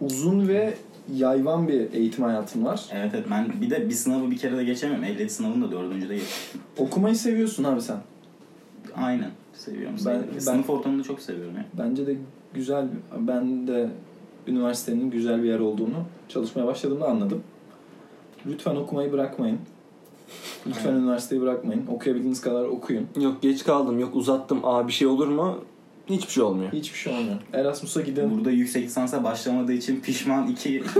Uzun 0.00 0.48
ve 0.48 0.74
yayvan 1.14 1.68
bir 1.68 1.92
eğitim 1.92 2.24
hayatın 2.24 2.64
var. 2.64 2.86
Evet 2.92 3.10
evet 3.14 3.26
ben 3.30 3.48
bir 3.60 3.70
de 3.70 3.88
bir 3.88 3.94
sınavı 3.94 4.30
bir 4.30 4.36
kere 4.36 4.56
de 4.56 4.64
geçemiyorum. 4.64 5.04
Ehliyet 5.04 5.32
sınavını 5.32 5.68
da 5.68 5.72
dördüncüde 5.72 6.14
geçtim. 6.14 6.60
Okumayı 6.78 7.16
seviyorsun 7.16 7.64
abi 7.64 7.80
sen. 7.80 7.96
Aynen. 8.96 9.30
Seviyorum. 9.54 9.96
Ben- 10.06 10.14
Ben, 10.14 10.24
ben- 10.34 10.38
Sınıf 10.38 10.70
ortamını 10.70 11.02
çok 11.04 11.20
seviyorum 11.20 11.56
ya. 11.56 11.64
Bence 11.78 12.06
de 12.06 12.16
güzel. 12.54 12.86
Ben 13.18 13.66
de 13.66 13.88
üniversitenin 14.46 15.10
güzel 15.10 15.42
bir 15.42 15.48
yer 15.48 15.58
olduğunu 15.58 16.04
çalışmaya 16.28 16.66
başladığımda 16.66 17.08
anladım. 17.08 17.42
Lütfen 18.46 18.76
okumayı 18.76 19.12
bırakmayın. 19.12 19.58
Lütfen 20.66 20.90
Evet. 20.90 21.00
üniversiteyi 21.00 21.40
bırakmayın. 21.40 21.86
Okuyabildiğiniz 21.86 22.40
kadar 22.40 22.64
okuyun. 22.64 23.06
Yok 23.20 23.42
geç 23.42 23.64
kaldım. 23.64 23.98
Yok 23.98 24.16
uzattım. 24.16 24.60
Aa 24.64 24.88
bir 24.88 24.92
şey 24.92 25.08
olur 25.08 25.28
mu? 25.28 25.58
Hiçbir 26.10 26.32
şey 26.32 26.42
olmuyor. 26.42 26.72
Hiçbir 26.72 26.98
şey 26.98 27.12
olmuyor. 27.12 27.36
Erasmus'a 27.52 28.00
gidin. 28.00 28.36
Burada 28.36 28.50
yüksek 28.50 28.84
lisansa 28.84 29.24
başlamadığı 29.24 29.72
için 29.72 30.00
pişman 30.00 30.48
iki 30.48 30.82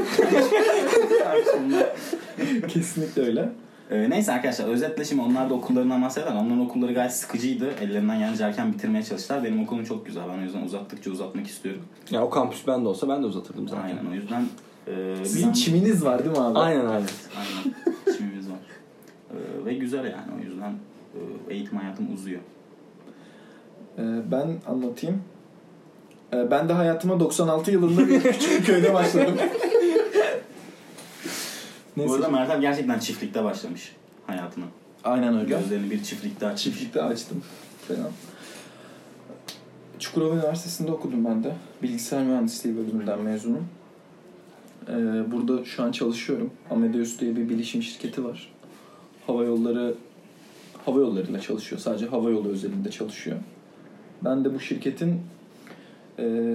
Kesinlikle 2.69 3.23
öyle. 3.23 3.53
Ee, 3.91 4.11
neyse 4.11 4.33
arkadaşlar 4.33 4.69
özetle 4.69 5.05
şimdi 5.05 5.23
onlar 5.23 5.51
da 5.51 5.55
okullarından 5.55 6.03
bahseder. 6.03 6.33
Onların 6.33 6.61
okulları 6.61 6.95
gayet 6.95 7.13
sıkıcıydı. 7.13 7.71
Ellerinden 7.81 8.19
gelince 8.19 8.45
erken 8.45 8.73
bitirmeye 8.73 9.05
çalıştılar. 9.05 9.45
Benim 9.45 9.63
okulum 9.63 9.85
çok 9.85 10.07
güzel. 10.07 10.23
Ben 10.33 10.39
o 10.39 10.43
yüzden 10.43 10.63
uzattıkça 10.63 11.11
uzatmak 11.11 11.47
istiyorum. 11.47 11.83
Ya 12.11 12.25
o 12.25 12.31
kampüs 12.31 12.67
bende 12.67 12.89
olsa 12.89 13.09
ben 13.09 13.23
de 13.23 13.27
uzatırdım 13.27 13.69
zaten. 13.69 13.83
Aynen 13.83 14.05
o 14.11 14.15
yüzden 14.15 14.45
e, 14.87 15.17
Sizin 15.25 15.49
an- 15.49 15.53
çiminiz 15.53 16.05
var 16.05 16.25
değil 16.25 16.37
mi 16.37 16.43
abi? 16.43 16.59
Aynen 16.59 16.85
abi. 16.85 17.05
Aynen. 17.37 17.75
Çimimiz 18.17 18.51
var. 18.51 18.59
Ee, 19.31 19.65
ve 19.67 19.75
güzel 19.75 20.05
yani 20.05 20.31
o 20.41 20.45
yüzden 20.45 20.73
e, 21.15 21.19
eğitim 21.55 21.79
hayatım 21.79 22.15
uzuyor. 22.15 22.41
Ee, 24.01 24.31
ben 24.31 24.57
anlatayım. 24.69 25.23
Ee, 26.35 26.51
ben 26.51 26.69
de 26.69 26.73
hayatıma 26.73 27.21
96 27.21 27.71
yılında 27.71 28.09
bir 28.09 28.23
küçük 28.33 28.61
bir 28.61 28.65
köyde 28.65 28.95
başladım. 28.95 29.35
Bu 31.97 32.01
Neyse. 32.01 32.15
arada 32.15 32.29
Mertem 32.29 32.61
gerçekten 32.61 32.99
çiftlikte 32.99 33.45
başlamış 33.45 33.97
hayatına. 34.27 34.65
Aynen 35.05 35.35
öyle. 35.39 35.49
Gözlerini 35.49 35.91
bir 35.91 36.03
çiftlikte 36.03 36.47
açmış. 36.47 36.63
Çiftlikte 36.65 37.03
açtım. 37.03 37.43
Falan. 37.89 38.11
Çukurova 39.99 40.35
Üniversitesi'nde 40.35 40.93
okudum 40.93 41.25
ben 41.25 41.45
de. 41.45 41.55
Bilgisayar 41.83 42.23
mühendisliği 42.25 42.77
bölümünden 42.77 43.21
mezunum. 43.21 43.69
Ee, 44.89 44.93
burada 45.33 45.65
şu 45.65 45.83
an 45.83 45.93
çalışıyorum. 45.93 46.51
Amadeus 46.71 47.19
diye 47.21 47.37
bir 47.37 47.49
bilişim 47.49 47.83
şirketi 47.83 48.25
var. 48.25 48.53
Hava 49.27 49.45
yolları 49.45 49.95
hava 50.87 50.99
yollarıyla 51.01 51.41
çalışıyor. 51.41 51.81
Sadece 51.81 52.07
hava 52.07 52.31
yolu 52.31 52.49
özelinde 52.49 52.91
çalışıyor. 52.91 53.37
Ben 54.25 54.45
de 54.45 54.55
bu 54.55 54.61
şirketin 54.61 55.21
e, 56.19 56.55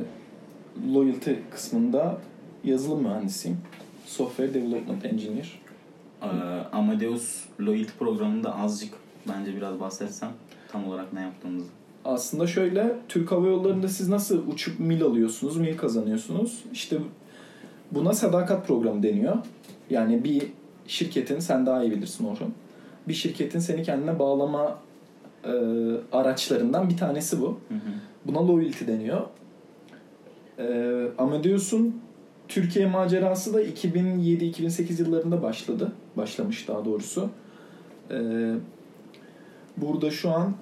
loyalty 0.93 1.31
kısmında 1.51 2.17
yazılım 2.63 3.03
mühendisiyim. 3.03 3.57
Software 4.05 4.53
Development 4.53 5.05
Engineer. 5.05 5.60
Ee, 6.22 6.27
Amadeus 6.72 7.43
Loyalty 7.60 7.91
programında 8.00 8.60
azıcık 8.60 8.93
bence 9.27 9.55
biraz 9.55 9.79
bahsetsen 9.79 10.29
tam 10.72 10.88
olarak 10.88 11.13
ne 11.13 11.22
yaptığınızı. 11.22 11.67
Aslında 12.05 12.48
şöyle 12.48 12.95
Türk 13.10 13.31
Hava 13.31 13.48
Yolları'nda 13.48 13.88
siz 13.88 14.10
nasıl 14.10 14.48
uçup 14.48 14.79
mil 14.79 15.03
alıyorsunuz, 15.03 15.57
mil 15.57 15.77
kazanıyorsunuz. 15.77 16.63
İşte 16.74 16.98
buna 17.91 18.13
sadakat 18.13 18.67
programı 18.67 19.03
deniyor. 19.03 19.38
Yani 19.89 20.24
bir 20.24 20.48
şirketin, 20.88 21.39
sen 21.39 21.65
daha 21.65 21.84
iyi 21.84 21.91
bilirsin 21.91 22.25
Orhun. 22.25 22.53
Bir 23.07 23.13
şirketin 23.13 23.60
seni 23.60 23.84
kendine 23.84 24.19
bağlama 24.19 24.79
e, 25.45 25.51
araçlarından 26.11 26.89
bir 26.89 26.97
tanesi 26.97 27.41
bu. 27.41 27.45
Hı 27.45 27.73
hı. 27.73 27.79
Buna 28.25 28.47
loyalty 28.47 28.87
deniyor. 28.87 29.21
E, 30.59 30.65
Amadeus'un 31.17 32.01
Türkiye 32.47 32.85
macerası 32.85 33.53
da 33.53 33.63
2007-2008 33.63 35.01
yıllarında 35.01 35.43
başladı. 35.43 35.91
Başlamış 36.17 36.67
daha 36.67 36.85
doğrusu. 36.85 37.29
E, 38.11 38.17
burada 39.77 40.11
şu 40.11 40.31
an 40.31 40.53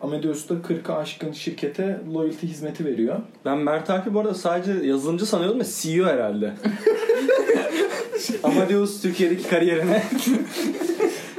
Amadeus'ta 0.00 0.54
40'a 0.54 0.96
aşkın 0.96 1.32
şirkete 1.32 2.00
loyalty 2.14 2.46
hizmeti 2.46 2.84
veriyor. 2.84 3.20
Ben 3.44 3.58
Mert 3.58 3.90
Akif 3.90 4.14
bu 4.14 4.20
arada 4.20 4.34
sadece 4.34 4.72
yazılımcı 4.72 5.26
sanıyordum 5.26 5.60
da 5.60 5.64
CEO 5.64 6.06
herhalde. 6.06 6.52
Amadeus 8.42 9.02
Türkiye'deki 9.02 9.48
kariyerine 9.48 10.02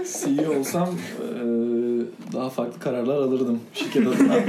CEO 0.03 0.59
olsam 0.59 0.89
e, 0.89 1.71
daha 2.34 2.50
farklı 2.50 2.80
kararlar 2.80 3.15
alırdım 3.15 3.60
şirket 3.74 4.08
adına. 4.08 4.36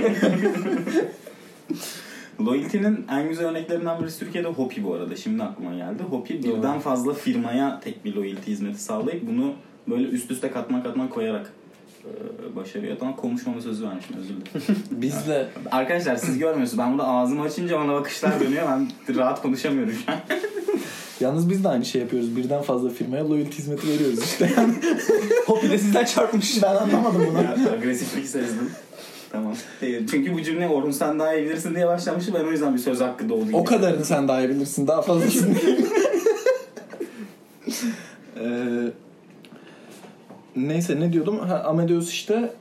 Loyalty'nin 2.41 3.05
en 3.11 3.29
güzel 3.29 3.47
örneklerinden 3.47 4.03
birisi 4.03 4.19
Türkiye'de 4.19 4.49
Hopi 4.49 4.85
bu 4.85 4.95
arada. 4.95 5.17
Şimdi 5.17 5.43
aklıma 5.43 5.75
geldi. 5.75 6.03
Hopi 6.03 6.43
birden 6.43 6.81
fazla 6.81 7.15
firmaya 7.15 7.81
tek 7.81 8.05
bir 8.05 8.15
loyalty 8.15 8.51
hizmeti 8.51 8.83
sağlayıp 8.83 9.27
bunu 9.27 9.53
böyle 9.89 10.09
üst 10.09 10.31
üste 10.31 10.51
katman 10.51 10.83
katman 10.83 11.09
koyarak 11.09 11.53
e, 12.05 12.57
başarıyor. 12.57 12.97
Tamam 12.99 13.17
konuşmama 13.17 13.61
sözü 13.61 13.85
vermişim 13.85 14.17
özür 14.17 14.35
dilerim. 14.35 14.83
Bizle 14.91 15.49
Arkadaşlar 15.71 16.17
siz 16.17 16.39
görmüyorsunuz. 16.39 16.79
Ben 16.79 16.93
burada 16.93 17.09
ağzımı 17.09 17.43
açınca 17.43 17.79
bana 17.79 17.93
bakışlar 17.93 18.41
dönüyor. 18.41 18.69
Ben 18.69 19.17
rahat 19.17 19.43
konuşamıyorum 19.43 19.93
şu 19.93 20.13
an. 20.13 20.19
Yalnız 21.23 21.51
biz 21.51 21.65
de 21.65 21.69
aynı 21.69 21.85
şey 21.85 22.01
yapıyoruz. 22.01 22.37
Birden 22.37 22.63
fazla 22.63 22.91
firmaya 22.91 23.31
loyalty 23.31 23.59
hizmeti 23.59 23.89
veriyoruz 23.89 24.23
işte. 24.23 24.51
Yani 24.57 24.75
Hopi 25.47 25.71
de 25.71 25.79
sizden 25.79 26.05
çarpmış. 26.05 26.63
ben 26.63 26.75
anlamadım 26.75 27.27
bunu. 27.31 27.43
Ya, 27.43 27.73
Agresiflik 27.73 28.27
sezdim. 28.27 28.71
Tamam. 29.33 29.55
E, 29.83 30.07
Çünkü 30.07 30.35
bu 30.35 30.43
cümle 30.43 30.69
Orhun 30.69 30.91
sen 30.91 31.19
daha 31.19 31.35
iyi 31.35 31.45
bilirsin 31.47 31.75
diye 31.75 31.87
başlamıştı. 31.87 32.33
Ben 32.35 32.45
o 32.45 32.51
yüzden 32.51 32.75
bir 32.75 32.79
söz 32.79 33.01
hakkı 33.01 33.29
doğdu. 33.29 33.45
O 33.53 33.65
kadarını 33.65 34.05
sen 34.05 34.29
daha 34.29 34.41
iyi 34.41 34.49
bilirsin. 34.49 34.87
Daha 34.87 35.03
fazlasını. 35.03 35.55
Ee, 38.41 38.91
neyse 40.57 41.01
ne 41.01 41.13
diyordum? 41.13 41.39
Ha, 41.39 41.63
Amadeus 41.67 42.11
işte 42.11 42.53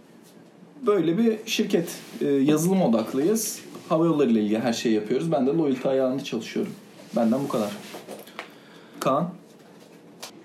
böyle 0.88 1.18
bir 1.18 1.38
şirket. 1.46 1.89
Ee, 2.22 2.25
yazılım 2.27 2.82
odaklıyız. 2.82 3.60
Hava 3.89 4.06
yolları 4.06 4.30
ile 4.30 4.41
ilgili 4.41 4.60
her 4.60 4.74
şeyi 4.74 4.96
yapıyoruz. 4.96 5.32
Ben 5.32 5.48
de 5.48 5.51
loyalty 5.51 5.89
ayağında 5.89 6.24
çalışıyorum. 6.24 6.74
Benden 7.15 7.39
bu 7.44 7.48
kadar. 7.48 7.70
Kaan? 9.01 9.29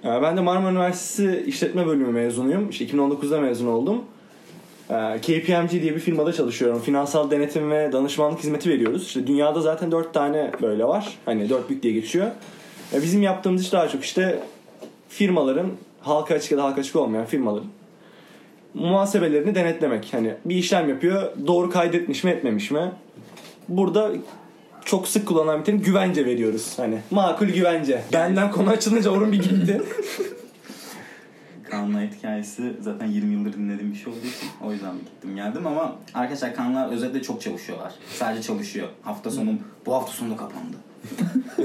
Ya 0.04 0.22
ben 0.22 0.36
de 0.36 0.40
Marmara 0.40 0.72
Üniversitesi 0.72 1.44
İşletme 1.46 1.86
Bölümü 1.86 2.12
mezunuyum. 2.12 2.70
İşte 2.70 2.84
2019'da 2.84 3.40
mezun 3.40 3.66
oldum. 3.66 4.04
Ee, 4.90 5.20
KPMG 5.22 5.70
diye 5.70 5.94
bir 5.94 6.00
firmada 6.00 6.32
çalışıyorum. 6.32 6.80
Finansal 6.80 7.30
denetim 7.30 7.70
ve 7.70 7.92
danışmanlık 7.92 8.38
hizmeti 8.38 8.70
veriyoruz. 8.70 9.06
İşte 9.06 9.26
dünyada 9.26 9.60
zaten 9.60 9.92
4 9.92 10.14
tane 10.14 10.50
böyle 10.62 10.84
var. 10.84 11.18
Hani 11.24 11.48
4 11.48 11.68
büyük 11.68 11.82
diye 11.82 11.92
geçiyor. 11.92 12.30
Ee, 12.92 13.02
Bizim 13.02 13.22
yaptığımız 13.22 13.62
iş 13.62 13.72
daha 13.72 13.88
çok 13.88 14.04
işte 14.04 14.38
firmaların 15.08 15.66
halka 16.00 16.34
açık 16.34 16.52
ya 16.52 16.58
da 16.58 16.64
halka 16.64 16.80
açık 16.80 16.96
olmayan 16.96 17.26
firmaların 17.26 17.68
muhasebelerini 18.74 19.54
denetlemek. 19.54 20.08
Hani 20.12 20.34
bir 20.44 20.56
işlem 20.56 20.88
yapıyor. 20.88 21.22
Doğru 21.46 21.70
kaydetmiş 21.70 22.24
mi 22.24 22.30
etmemiş 22.30 22.70
mi? 22.70 22.92
Burada 23.68 24.10
çok 24.86 25.08
sık 25.08 25.28
kullanılan 25.28 25.60
bir 25.60 25.64
terim 25.64 25.82
güvence 25.82 26.26
veriyoruz. 26.26 26.72
Hani 26.76 26.98
makul 27.10 27.46
güvence. 27.46 28.02
Benden 28.12 28.50
konu 28.50 28.70
açılınca 28.70 29.10
Orhun 29.10 29.32
bir 29.32 29.42
gitti. 29.42 29.82
Kaan'la 31.70 32.02
et 32.02 32.14
hikayesi 32.18 32.72
zaten 32.80 33.06
20 33.06 33.34
yıldır 33.34 33.52
dinlediğim 33.52 33.92
bir 33.92 33.96
şey 33.96 34.12
olduğu 34.12 34.18
için 34.18 34.48
o 34.64 34.72
yüzden 34.72 34.94
gittim 34.98 35.36
geldim 35.36 35.66
ama 35.66 35.96
arkadaşlar 36.14 36.54
Kaan'la 36.54 36.90
özetle 36.90 37.22
çok 37.22 37.40
çalışıyorlar. 37.40 37.92
Sadece 38.14 38.42
çalışıyor. 38.42 38.88
Hafta 39.02 39.30
sonu 39.30 39.50
bu 39.86 39.94
hafta 39.94 40.12
sonu 40.12 40.30
da 40.30 40.36
kapandı. 40.36 40.76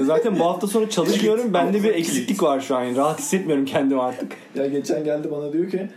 Zaten 0.06 0.38
bu 0.38 0.44
hafta 0.44 0.66
sonu 0.66 0.90
çalışmıyorum. 0.90 1.54
Bende 1.54 1.82
bir 1.82 1.94
eksiklik 1.94 2.42
var 2.42 2.60
şu 2.60 2.76
an. 2.76 2.96
Rahat 2.96 3.18
hissetmiyorum 3.18 3.64
kendimi 3.64 4.02
artık. 4.02 4.32
Ya 4.54 4.66
geçen 4.66 5.04
geldi 5.04 5.30
bana 5.30 5.52
diyor 5.52 5.70
ki 5.70 5.90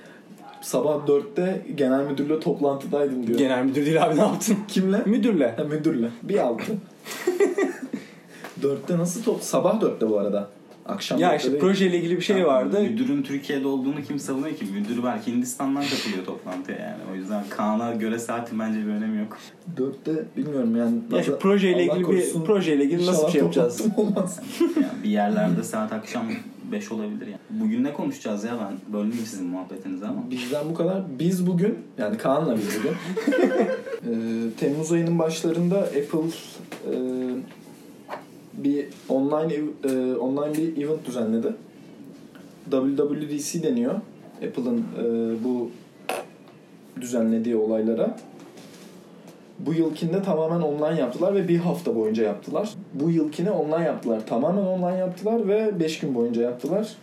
sabah 0.62 1.08
4'te 1.08 1.66
genel 1.76 2.04
müdürle 2.04 2.40
toplantıdaydım 2.40 3.28
diyor. 3.28 3.40
Genel 3.40 3.64
müdür 3.64 3.86
değil 3.86 4.04
abi 4.04 4.16
ne 4.16 4.22
yaptın? 4.22 4.58
Kimle? 4.68 5.02
Müdürle. 5.06 5.54
Ha, 5.58 5.64
müdürle. 5.64 6.10
Bir 6.24 6.38
altı. 6.40 6.72
dörtte 8.62 8.98
nasıl 8.98 9.24
top? 9.24 9.42
Sabah 9.42 9.82
dörtte 9.82 10.10
bu 10.10 10.20
arada. 10.20 10.50
Akşam 10.86 11.20
Ya 11.20 11.36
işte 11.36 11.60
projeyle 11.60 11.98
ilgili 11.98 12.18
bir 12.18 12.22
şey 12.22 12.46
vardı. 12.46 12.82
Müdürün 12.82 13.24
Türkiye'de 13.24 13.68
olduğunu 13.68 14.04
kim 14.08 14.20
savunuyor 14.20 14.56
ki? 14.56 14.66
Müdür 14.66 15.04
belki 15.04 15.32
Hindistan'dan 15.32 15.84
katılıyor 15.84 16.26
toplantıya 16.26 16.78
yani. 16.78 16.98
O 17.12 17.16
yüzden 17.16 17.44
Kaan'a 17.50 17.92
göre 17.94 18.20
saatin 18.20 18.60
bence 18.60 18.80
bir 18.80 18.92
önemi 18.92 19.20
yok. 19.20 19.38
Dörtte 19.78 20.26
bilmiyorum 20.38 20.76
yani. 20.76 20.98
Ya 21.12 21.20
işte 21.20 21.38
projeyle 21.38 21.76
Allah 21.76 21.84
ilgili 21.84 22.04
korusun, 22.04 22.42
bir 22.42 22.48
projeyle 22.48 22.84
ilgili 22.84 23.06
nasıl 23.06 23.28
bir 23.28 23.32
şey 23.32 23.42
yapacağız? 23.42 23.82
Olmaz. 23.98 24.40
Yani 24.76 25.04
bir 25.04 25.10
yerlerde 25.10 25.64
saat 25.64 25.94
akşam 25.94 26.26
5 26.72 26.92
olabilir 26.92 27.28
yani. 27.28 27.40
Bugün 27.50 27.84
ne 27.84 27.94
konuşacağız 27.94 28.44
ya 28.44 28.52
ben 28.52 28.94
bölmeyeyim 28.94 29.26
sizin 29.26 29.48
muhabbetinizi 29.48 30.06
ama. 30.06 30.32
Bizden 30.32 30.70
bu 30.70 30.74
kadar. 30.74 31.04
Biz 31.20 31.48
bugün 31.48 31.78
yani 31.98 32.18
Kaan'la 32.18 32.58
biz 32.58 32.80
bugün 32.80 32.96
Ee, 34.06 34.10
Temmuz 34.60 34.92
ayının 34.92 35.20
başlarında 35.20 35.78
Apple 35.80 36.30
e, 36.92 36.96
bir 38.54 38.88
online 39.10 39.54
e, 39.84 40.16
online 40.16 40.54
bir 40.58 40.86
event 40.86 41.06
düzenledi. 41.06 41.54
WWDC 42.72 43.64
deniyor. 43.64 43.94
Apple'ın 44.48 44.78
e, 44.78 45.04
bu 45.44 45.70
düzenlediği 47.02 47.56
olaylara. 47.56 48.18
Bu 49.60 49.74
yılkinde 49.74 50.24
tamamen 50.24 50.62
online 50.62 51.00
yaptılar 51.00 51.36
ve 51.36 51.48
bir 51.48 51.58
hafta 51.58 51.96
boyunca 51.96 52.24
yaptılar. 52.24 52.74
Bu 52.94 53.10
yılkini 53.10 53.52
online 53.52 53.86
yaptılar. 53.86 54.28
Tamamen 54.28 54.62
online 54.62 54.98
yaptılar 54.98 55.48
ve 55.48 55.80
5 55.80 56.00
gün 56.00 56.16
boyunca 56.16 56.42
yaptılar. 56.42 56.96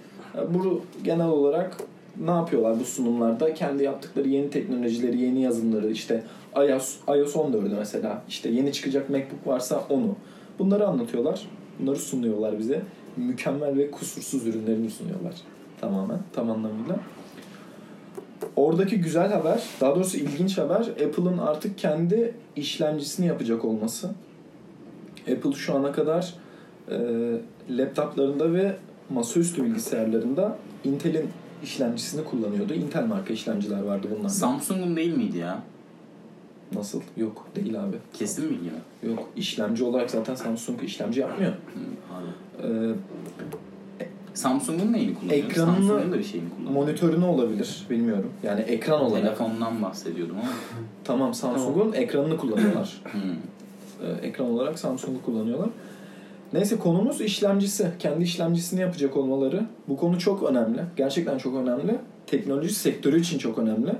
Bu 0.54 0.82
genel 1.04 1.28
olarak 1.28 1.76
ne 2.20 2.30
yapıyorlar 2.30 2.80
bu 2.80 2.84
sunumlarda? 2.84 3.54
Kendi 3.54 3.84
yaptıkları 3.84 4.28
yeni 4.28 4.50
teknolojileri, 4.50 5.20
yeni 5.20 5.42
yazılımları 5.42 5.90
işte 5.90 6.22
iOS, 6.56 6.96
iOS 7.08 7.36
14'ü 7.36 7.78
mesela 7.78 8.22
işte 8.28 8.48
yeni 8.48 8.72
çıkacak 8.72 9.10
MacBook 9.10 9.46
varsa 9.46 9.84
onu. 9.88 10.16
Bunları 10.58 10.86
anlatıyorlar. 10.86 11.48
Bunları 11.80 11.96
sunuyorlar 11.96 12.58
bize. 12.58 12.82
Mükemmel 13.16 13.76
ve 13.76 13.90
kusursuz 13.90 14.46
ürünlerini 14.46 14.90
sunuyorlar. 14.90 15.34
Tamamen, 15.80 16.18
tam 16.32 16.50
anlamıyla. 16.50 17.00
Oradaki 18.56 19.00
güzel 19.00 19.32
haber, 19.32 19.62
daha 19.80 19.96
doğrusu 19.96 20.16
ilginç 20.16 20.58
haber 20.58 20.80
Apple'ın 20.80 21.38
artık 21.38 21.78
kendi 21.78 22.34
işlemcisini 22.56 23.26
yapacak 23.26 23.64
olması. 23.64 24.10
Apple 25.32 25.52
şu 25.52 25.74
ana 25.74 25.92
kadar 25.92 26.34
e, 26.90 26.96
laptoplarında 27.70 28.52
ve 28.52 28.76
masaüstü 29.10 29.64
bilgisayarlarında 29.64 30.56
Intel'in 30.84 31.28
işlemcisini 31.62 32.24
kullanıyordu. 32.24 32.74
Intel 32.74 33.04
marka 33.04 33.32
işlemciler 33.32 33.82
vardı 33.82 34.08
bunlar. 34.18 34.28
Samsung'un 34.28 34.96
değil 34.96 35.16
miydi 35.16 35.38
ya? 35.38 35.62
Nasıl? 36.74 37.00
Yok 37.16 37.46
değil 37.56 37.82
abi. 37.82 37.96
Kesin 38.12 38.44
mi? 38.46 38.58
Yok. 39.08 39.28
işlemci 39.36 39.84
olarak 39.84 40.10
zaten 40.10 40.34
Samsung 40.34 40.84
işlemci 40.84 41.20
yapmıyor. 41.20 41.52
Hı. 41.52 42.68
Ee, 42.68 42.94
Samsung'un 44.34 44.92
neyini 44.92 45.14
kullanıyor? 45.14 45.44
Ekranını- 45.44 45.54
Samsung'un 45.76 46.12
da 46.12 46.18
bir 46.18 46.24
şeyini 46.24 46.48
kullanıyor. 46.50 46.74
monitörünü 46.84 47.24
olabilir. 47.24 47.86
Bilmiyorum. 47.90 48.30
Yani 48.42 48.60
ekran 48.60 49.00
olarak. 49.00 49.22
Telefondan 49.22 49.82
bahsediyordum 49.82 50.36
ama. 50.40 50.48
Tamam 51.04 51.34
Samsung'un 51.34 51.92
ekranını 51.92 52.36
kullanıyorlar. 52.36 53.02
Hı. 53.04 53.18
Ee, 54.06 54.26
ekran 54.26 54.50
olarak 54.50 54.78
Samsung'u 54.78 55.22
kullanıyorlar. 55.22 55.68
Neyse 56.52 56.78
konumuz 56.78 57.20
işlemcisi. 57.20 57.90
Kendi 57.98 58.24
işlemcisini 58.24 58.80
yapacak 58.80 59.16
olmaları. 59.16 59.66
Bu 59.88 59.96
konu 59.96 60.18
çok 60.18 60.42
önemli. 60.42 60.80
Gerçekten 60.96 61.38
çok 61.38 61.54
önemli. 61.56 61.98
Teknoloji 62.26 62.74
sektörü 62.74 63.20
için 63.20 63.38
çok 63.38 63.58
önemli. 63.58 63.90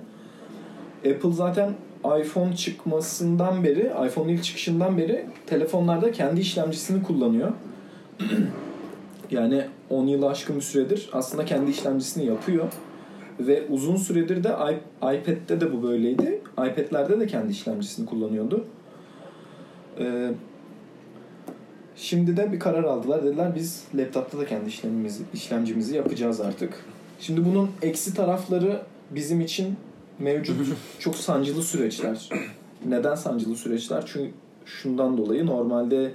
Apple 0.98 1.32
zaten 1.32 1.70
iPhone 2.04 2.56
çıkmasından 2.56 3.64
beri, 3.64 3.92
iPhone 4.06 4.32
ilk 4.32 4.44
çıkışından 4.44 4.98
beri 4.98 5.26
telefonlarda 5.46 6.12
kendi 6.12 6.40
işlemcisini 6.40 7.02
kullanıyor. 7.02 7.52
yani 9.30 9.64
10 9.90 10.06
yıl 10.06 10.22
aşkın 10.22 10.56
bir 10.56 10.60
süredir 10.60 11.10
aslında 11.12 11.44
kendi 11.44 11.70
işlemcisini 11.70 12.26
yapıyor. 12.26 12.64
Ve 13.40 13.66
uzun 13.70 13.96
süredir 13.96 14.44
de 14.44 14.48
iP- 14.48 15.16
iPad'de 15.16 15.60
de 15.60 15.72
bu 15.72 15.82
böyleydi. 15.82 16.40
iPad'lerde 16.52 17.20
de 17.20 17.26
kendi 17.26 17.52
işlemcisini 17.52 18.06
kullanıyordu. 18.06 18.64
Ee, 19.98 20.30
şimdi 21.96 22.36
de 22.36 22.52
bir 22.52 22.60
karar 22.60 22.84
aldılar. 22.84 23.24
Dediler 23.24 23.54
biz 23.54 23.84
laptopta 23.94 24.38
da 24.38 24.46
kendi 24.46 24.68
işlemimizi, 24.68 25.22
işlemcimizi 25.34 25.96
yapacağız 25.96 26.40
artık. 26.40 26.84
Şimdi 27.20 27.44
bunun 27.44 27.70
eksi 27.82 28.14
tarafları 28.14 28.82
bizim 29.10 29.40
için 29.40 29.76
mevcut 30.22 30.56
çok 30.98 31.16
sancılı 31.16 31.62
süreçler. 31.62 32.28
Neden 32.88 33.14
sancılı 33.14 33.56
süreçler? 33.56 34.02
Çünkü 34.06 34.30
şundan 34.64 35.18
dolayı 35.18 35.46
normalde 35.46 36.12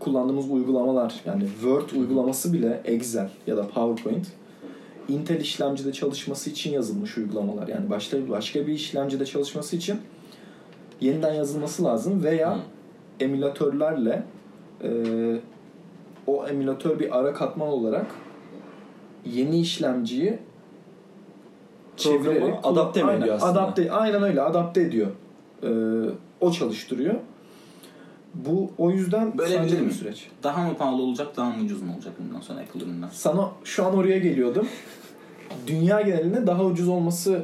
kullandığımız 0.00 0.50
uygulamalar 0.50 1.14
yani 1.26 1.48
Word 1.48 1.90
uygulaması 1.90 2.52
bile 2.52 2.80
Excel 2.84 3.30
ya 3.46 3.56
da 3.56 3.68
PowerPoint 3.68 4.26
Intel 5.08 5.40
işlemcide 5.40 5.92
çalışması 5.92 6.50
için 6.50 6.72
yazılmış 6.72 7.18
uygulamalar. 7.18 7.68
Yani 7.68 7.90
başka 7.90 8.28
başka 8.28 8.66
bir 8.66 8.72
işlemcide 8.72 9.26
çalışması 9.26 9.76
için 9.76 9.98
yeniden 11.00 11.34
yazılması 11.34 11.84
lazım 11.84 12.24
veya 12.24 12.58
emülatörlerle 13.20 14.22
e, 14.82 14.90
o 16.26 16.46
emülatör 16.46 16.98
bir 16.98 17.18
ara 17.18 17.34
katman 17.34 17.68
olarak 17.68 18.06
yeni 19.24 19.60
işlemciyi 19.60 20.38
Programı 22.02 22.24
çevirerek 22.24 22.54
adapte 22.62 23.02
mi 23.02 23.12
ediyor 23.12 23.34
aslında? 23.36 23.52
Adapte, 23.52 23.92
aynen 23.92 24.22
öyle 24.22 24.40
adapte 24.42 24.80
ediyor. 24.82 25.06
E, 25.62 25.68
o 26.40 26.52
çalıştırıyor. 26.52 27.14
Bu 28.34 28.70
o 28.78 28.90
yüzden 28.90 29.38
Böyle 29.38 29.62
bir 29.64 29.80
mi? 29.80 29.92
süreç. 29.92 30.28
Daha 30.42 30.68
mı 30.68 30.74
pahalı 30.78 31.02
olacak, 31.02 31.36
daha 31.36 31.50
mı 31.50 31.64
ucuz 31.64 31.82
mu 31.82 31.92
olacak 31.96 32.12
bundan 32.18 32.40
sonra 32.40 32.60
Apple 32.60 32.80
ürünler? 32.80 33.08
Sana 33.12 33.50
şu 33.64 33.86
an 33.86 33.94
oraya 33.96 34.18
geliyordum. 34.18 34.66
Dünya 35.66 36.00
genelinde 36.00 36.46
daha 36.46 36.64
ucuz 36.64 36.88
olması 36.88 37.42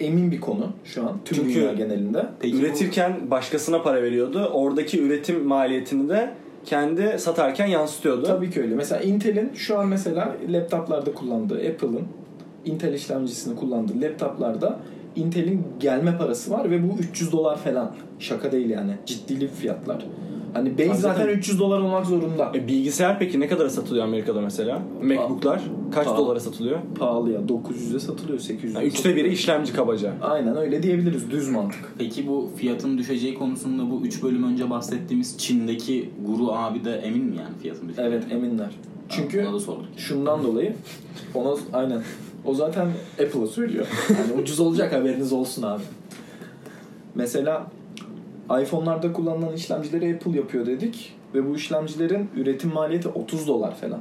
emin 0.00 0.30
bir 0.30 0.40
konu 0.40 0.66
şu 0.84 1.02
an 1.08 1.18
tüm 1.24 1.38
Çünkü- 1.38 1.54
dünya 1.54 1.72
genelinde. 1.72 2.26
Peki 2.40 2.54
bu- 2.56 2.60
Üretirken 2.60 3.30
başkasına 3.30 3.82
para 3.82 4.02
veriyordu. 4.02 4.50
Oradaki 4.52 5.02
üretim 5.02 5.46
maliyetini 5.46 6.08
de 6.08 6.34
kendi 6.64 7.18
satarken 7.18 7.66
yansıtıyordu. 7.66 8.22
Tabii 8.26 8.50
ki 8.50 8.62
öyle. 8.62 8.74
Mesela 8.74 9.00
Intel'in 9.02 9.52
şu 9.54 9.78
an 9.78 9.86
mesela 9.88 10.36
laptoplarda 10.48 11.14
kullandığı 11.14 11.54
Apple'ın 11.54 12.02
Intel 12.66 12.94
işlemcisini 12.94 13.56
kullandığı 13.56 14.00
laptoplarda 14.00 14.78
Intel'in 15.16 15.62
gelme 15.80 16.18
parası 16.18 16.50
var 16.50 16.70
ve 16.70 16.82
bu 16.82 16.98
300 16.98 17.32
dolar 17.32 17.56
falan. 17.56 17.92
Şaka 18.18 18.52
değil 18.52 18.70
yani. 18.70 18.92
Ciddili 19.06 19.48
fiyatlar. 19.48 20.06
Hani 20.52 20.78
base 20.78 20.94
zaten 20.94 21.20
zaten- 21.22 21.28
300 21.38 21.58
dolar 21.58 21.78
olmak 21.80 22.06
zorunda. 22.06 22.52
E, 22.54 22.68
bilgisayar 22.68 23.18
peki 23.18 23.40
ne 23.40 23.48
kadara 23.48 23.70
satılıyor 23.70 24.04
Amerika'da 24.04 24.40
mesela? 24.40 24.82
Macbook'lar 25.02 25.62
kaç 25.94 26.04
Pahalı. 26.04 26.18
dolara 26.18 26.40
satılıyor? 26.40 26.78
Pahalı 26.98 27.30
ya. 27.32 27.40
900'e 27.48 28.00
satılıyor, 28.00 28.38
800'e 28.38 28.78
Yani 28.78 28.86
üçte 28.88 29.16
biri 29.16 29.28
işlemci 29.28 29.72
kabaca. 29.72 30.12
Aynen 30.22 30.56
öyle 30.56 30.82
diyebiliriz. 30.82 31.30
Düz 31.30 31.48
mantık. 31.48 31.92
Peki 31.98 32.28
bu 32.28 32.50
fiyatın 32.56 32.98
düşeceği 32.98 33.34
konusunda 33.34 33.90
bu 33.90 34.00
3 34.06 34.22
bölüm 34.22 34.44
önce 34.44 34.70
bahsettiğimiz 34.70 35.38
Çin'deki 35.38 36.10
Guru 36.26 36.52
abi 36.52 36.84
de 36.84 36.92
emin 36.96 37.24
mi 37.24 37.36
yani 37.36 37.58
fiyatın 37.62 37.88
düşeceği? 37.88 38.08
Evet 38.08 38.24
eminler. 38.32 38.70
Çünkü 39.08 39.42
Ona 39.46 39.52
da 39.52 39.60
sorduk. 39.60 39.84
şundan 39.96 40.44
dolayı 40.44 40.74
ona 41.34 41.54
aynen 41.72 42.02
o 42.46 42.54
zaten 42.54 42.88
Apple'a 43.22 43.46
söylüyor. 43.46 43.86
Yani 44.08 44.42
ucuz 44.42 44.60
olacak 44.60 44.92
haberiniz 44.92 45.32
olsun 45.32 45.62
abi. 45.62 45.82
Mesela 47.14 47.66
iPhone'larda 48.62 49.12
kullanılan 49.12 49.54
işlemcileri 49.54 50.14
Apple 50.14 50.36
yapıyor 50.36 50.66
dedik 50.66 51.14
ve 51.34 51.48
bu 51.48 51.56
işlemcilerin 51.56 52.30
üretim 52.36 52.72
maliyeti 52.72 53.08
30 53.08 53.48
dolar 53.48 53.74
falan. 53.74 54.00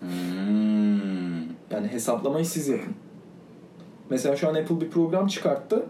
Hmm. 0.00 1.42
Yani 1.70 1.88
hesaplamayı 1.88 2.46
siz 2.46 2.68
yapın. 2.68 2.94
Mesela 4.10 4.36
şu 4.36 4.48
an 4.48 4.54
Apple 4.54 4.80
bir 4.80 4.90
program 4.90 5.26
çıkarttı. 5.26 5.86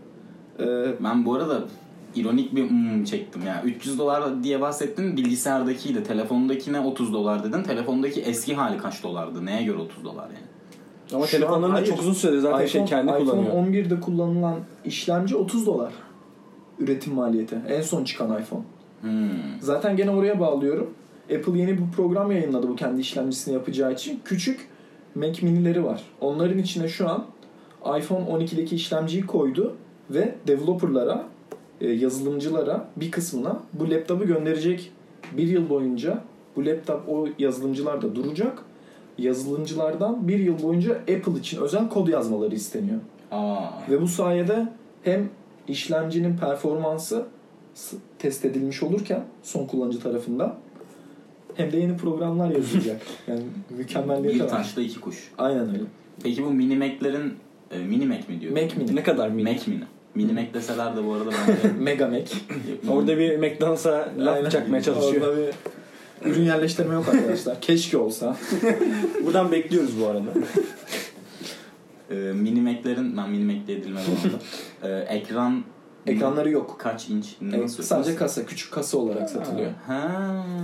Ee, 0.61 0.65
Ben 1.05 1.25
bu 1.27 1.35
arada 1.35 1.65
ironik 2.15 2.55
bir 2.55 2.71
hmm 2.71 3.05
çektim 3.05 3.47
ya. 3.47 3.63
300 3.65 3.99
dolar 3.99 4.45
diye 4.45 4.61
bahsettin 4.61 5.17
bilgisayardakiydi. 5.17 6.03
Telefondakine 6.05 6.81
30 6.81 7.13
dolar 7.13 7.45
dedin. 7.45 7.63
Telefondaki 7.63 8.21
eski 8.21 8.55
hali 8.55 8.79
kaç 8.79 9.03
dolardı? 9.03 9.47
Neye 9.47 9.63
göre 9.63 9.79
30 9.79 10.05
dolar 10.05 10.25
yani? 10.25 10.53
Ama 11.15 11.27
Şu 11.27 11.37
an 11.37 11.41
telefonlarında 11.41 11.77
hayır. 11.77 11.87
çok 11.87 12.01
uzun 12.01 12.13
süredir 12.13 12.39
zaten 12.39 12.67
şey 12.67 12.85
kendi 12.85 13.11
iPhone 13.13 13.25
kullanıyor. 13.25 13.55
11'de 13.55 14.01
kullanılan 14.01 14.57
işlemci 14.85 15.37
30 15.37 15.67
dolar. 15.67 15.93
Üretim 16.79 17.15
maliyeti. 17.15 17.57
En 17.69 17.83
son 17.83 18.05
çıkan 18.05 18.43
iPhone. 18.43 18.63
Hmm. 19.01 19.31
Zaten 19.61 19.97
gene 19.97 20.11
oraya 20.11 20.41
bağlıyorum. 20.41 20.91
Apple 21.25 21.59
yeni 21.59 21.79
bir 21.79 21.83
program 21.97 22.33
yayınladı 22.33 22.69
bu 22.69 22.77
kendi 22.77 23.01
işlemcisini 23.01 23.55
yapacağı 23.55 23.93
için. 23.93 24.21
Küçük 24.25 24.69
Mac 25.15 25.47
mini'leri 25.47 25.85
var. 25.85 26.03
Onların 26.21 26.59
içine 26.59 26.89
şu 26.89 27.09
an 27.09 27.25
iPhone 27.99 28.25
12'deki 28.25 28.77
işlemciyi 28.77 29.27
koydu 29.27 29.77
ve 30.11 30.35
developerlara, 30.47 31.25
e, 31.81 31.89
yazılımcılara 31.89 32.89
bir 32.97 33.11
kısmına 33.11 33.61
bu 33.73 33.91
laptopu 33.91 34.27
gönderecek. 34.27 34.93
Bir 35.37 35.49
yıl 35.49 35.69
boyunca 35.69 36.23
bu 36.57 36.67
laptop 36.67 37.09
o 37.09 37.27
yazılımcılarda 37.39 38.15
duracak. 38.15 38.65
Yazılımcılardan 39.19 40.29
bir 40.29 40.39
yıl 40.39 40.63
boyunca 40.63 40.95
Apple 40.95 41.39
için 41.41 41.61
özel 41.61 41.89
kod 41.89 42.09
yazmaları 42.09 42.55
isteniyor. 42.55 42.99
Aa. 43.31 43.65
Ve 43.91 44.01
bu 44.01 44.09
sayede 44.09 44.69
hem 45.03 45.29
işlemcinin 45.69 46.37
performansı 46.37 47.27
test 48.19 48.45
edilmiş 48.45 48.83
olurken 48.83 49.25
son 49.43 49.67
kullanıcı 49.67 50.01
tarafından 50.01 50.55
hem 51.55 51.73
de 51.73 51.77
yeni 51.77 51.97
programlar 51.97 52.51
yazılacak. 52.51 53.03
Yani 53.29 53.41
mükemmelliyete 53.71 54.39
Bir 54.39 54.45
var. 54.45 54.49
taşla 54.49 54.83
iki 54.83 55.01
kuş. 55.01 55.31
Aynen 55.39 55.69
öyle. 55.69 55.83
Peki 56.23 56.45
bu 56.45 56.51
mini 56.51 56.77
Mac'lerin 56.77 57.35
e, 57.71 57.79
mini 57.79 58.07
Mac 58.07 58.21
mi 58.29 58.41
diyor? 58.41 58.53
Mac 58.53 58.77
mini. 58.77 58.97
Ne 58.97 59.03
kadar 59.03 59.29
mini? 59.29 59.53
Mac 59.53 59.71
mini. 59.71 59.85
Mini 60.15 60.33
Mac 60.33 60.55
deseler 60.55 60.97
de 60.97 61.07
bu 61.07 61.13
arada 61.13 61.31
bence 61.49 61.75
Mega 61.79 62.09
Mac. 62.09 62.35
Orada 62.91 63.19
bir 63.19 63.37
McDonald's'a 63.39 64.09
laf 64.19 64.51
çakmaya 64.51 64.83
çalışıyor. 64.83 65.27
Orada 65.29 65.37
bir 65.37 65.55
ürün 66.25 66.45
yerleştirme 66.45 66.95
yok 66.95 67.09
arkadaşlar. 67.09 67.61
Keşke 67.61 67.99
olsa. 67.99 68.37
Buradan 69.25 69.53
bekliyoruz 69.53 70.01
bu 70.01 70.07
arada. 70.07 70.31
e, 72.11 72.15
mini 72.15 72.61
Mac'lerin 72.61 73.17
ben 73.17 73.31
mini 73.31 73.45
Mac 73.45 73.67
diye 73.67 73.79
edilmez 73.79 74.03
bu 74.09 74.29
arada. 74.29 74.39
E, 74.83 75.17
ekran 75.17 75.63
Ekranları 76.07 76.51
yok. 76.51 76.77
kaç 76.79 77.09
inç? 77.09 77.27
Evet, 77.43 77.63
Nasıl? 77.63 77.83
sadece 77.83 78.17
kasa, 78.17 78.47
küçük 78.47 78.73
kasa 78.73 78.99
olarak 78.99 79.31
satılıyor. 79.31 79.71
Ha. 79.87 80.11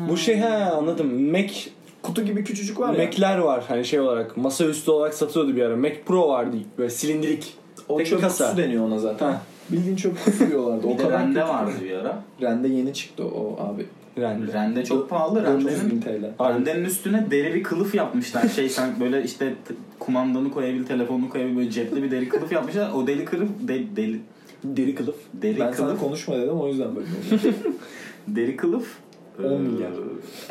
Bu 0.09 0.16
şey 0.16 0.37
he 0.37 0.55
anladım. 0.55 1.31
Mac 1.31 1.55
Kutu 2.03 2.23
gibi 2.25 2.44
küçücük 2.44 2.81
var 2.81 2.94
ya. 2.94 3.05
Mac'ler 3.05 3.38
var 3.38 3.64
hani 3.68 3.85
şey 3.85 4.01
olarak 4.01 4.37
masaüstü 4.37 4.90
olarak 4.90 5.14
satıyordu 5.14 5.57
bir 5.57 5.62
ara. 5.62 5.77
Mac 5.77 5.94
Pro 6.07 6.29
vardı 6.29 6.57
böyle 6.79 6.90
silindirik. 6.90 7.55
o 7.88 7.97
tek 7.99 8.07
çöp 8.07 8.21
kasa. 8.21 8.44
kutusu 8.51 8.62
deniyor 8.68 8.85
ona 8.85 8.99
zaten. 8.99 9.27
Ha. 9.33 9.42
Bildiğin 9.71 9.97
çöp 9.97 10.25
kutusu 10.25 10.51
diyorlardı. 10.51 10.87
o 10.87 10.90
Bir 10.90 10.99
kadar 10.99 11.21
rende 11.23 11.42
vardı 11.49 11.73
bir 11.85 11.92
ara. 11.92 12.23
Rende 12.42 12.68
yeni 12.68 12.94
çıktı 12.94 13.25
o 13.25 13.57
abi. 13.61 13.87
Yani. 14.18 14.52
Rende 14.52 14.85
çok 14.85 15.11
pahalı. 15.11 15.46
900 15.46 15.90
bin 15.90 16.02
Rendenin, 16.02 16.33
rendenin 16.40 16.85
üstüne 16.85 17.26
deri 17.31 17.54
bir 17.54 17.62
kılıf 17.62 17.94
yapmışlar. 17.94 18.48
Şey 18.48 18.68
sen 18.68 19.00
böyle 19.00 19.22
işte 19.24 19.54
kumandanı 19.98 20.50
koyabil, 20.50 20.85
telefonunu 20.85 21.28
koyabil 21.28 21.57
böyle 21.57 21.70
cepli 21.70 22.02
bir 22.02 22.11
deri 22.11 22.28
kılıf 22.28 22.52
yapmışlar. 22.52 22.90
O 22.92 23.07
deri 23.07 23.24
kılıf 23.24 23.48
de, 23.61 23.96
deli, 23.96 24.20
Deri 24.64 24.94
kılıf. 24.94 25.16
deri 25.35 25.61
Ben 25.61 25.72
sana 25.72 25.88
kılıf 25.88 26.00
konuşma 26.00 26.37
dedim 26.37 26.61
o 26.61 26.68
yüzden 26.68 26.88
böyle 26.96 27.07
deri 28.28 28.57
kılıf 28.57 28.96
10 29.44 29.52
e, 29.52 29.59
milyar. 29.59 29.90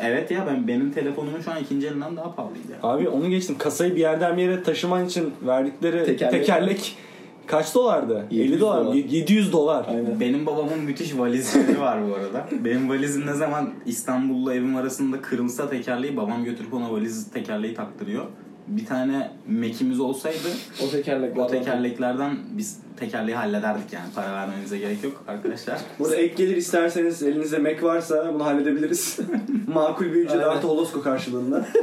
Evet 0.00 0.30
ya 0.30 0.46
ben 0.46 0.68
benim 0.68 0.92
telefonumun 0.92 1.40
şu 1.40 1.50
an 1.50 1.58
ikinci 1.62 1.86
elinden 1.86 2.16
daha 2.16 2.34
pahalıydı. 2.34 2.72
Abi 2.82 3.08
onu 3.08 3.28
geçtim. 3.30 3.58
Kasayı 3.58 3.94
bir 3.94 4.00
yerden 4.00 4.36
bir 4.36 4.42
yere 4.42 4.62
taşıman 4.62 5.06
için 5.06 5.32
verdikleri 5.46 6.04
Tekerlek. 6.04 6.40
tekerlek, 6.40 6.96
kaç 7.48 7.74
dolardı? 7.74 8.26
700 8.30 8.52
50 8.52 8.60
dolar. 8.60 8.84
dolar. 8.84 8.94
700 8.94 9.52
dolar. 9.52 9.86
Aynen. 9.88 10.20
Benim 10.20 10.46
babamın 10.46 10.78
müthiş 10.78 11.18
valizleri 11.18 11.80
var 11.80 11.98
bu 12.10 12.14
arada. 12.14 12.48
Benim 12.64 12.88
valizim 12.88 13.26
ne 13.26 13.34
zaman 13.34 13.70
İstanbul'la 13.86 14.54
evim 14.54 14.76
arasında 14.76 15.20
kırılsa 15.22 15.70
tekerleği 15.70 16.16
babam 16.16 16.44
götürüp 16.44 16.74
ona 16.74 16.92
valiz 16.92 17.30
tekerleği 17.30 17.74
taktırıyor. 17.74 18.24
Bir 18.66 18.86
tane 18.86 19.30
Mac'imiz 19.48 20.00
olsaydı 20.00 20.48
O 20.86 20.90
tekerlek 20.90 21.38
o 21.38 21.46
tekerleklerden 21.46 22.36
biz 22.50 22.78
tekerleği 22.96 23.36
hallederdik 23.36 23.92
yani. 23.92 24.12
Para 24.14 24.32
vermenize 24.32 24.78
gerek 24.78 25.04
yok 25.04 25.24
arkadaşlar. 25.28 25.80
Burada 25.98 26.16
ek 26.16 26.34
gelir 26.34 26.56
isterseniz 26.56 27.22
elinizde 27.22 27.58
Mac 27.58 27.82
varsa 27.82 28.34
bunu 28.34 28.44
halledebiliriz. 28.44 29.18
Makul 29.74 30.04
bir 30.04 30.24
ücret 30.24 30.44
artı 30.44 30.66
holosko 30.66 31.02
karşılığında. 31.02 31.66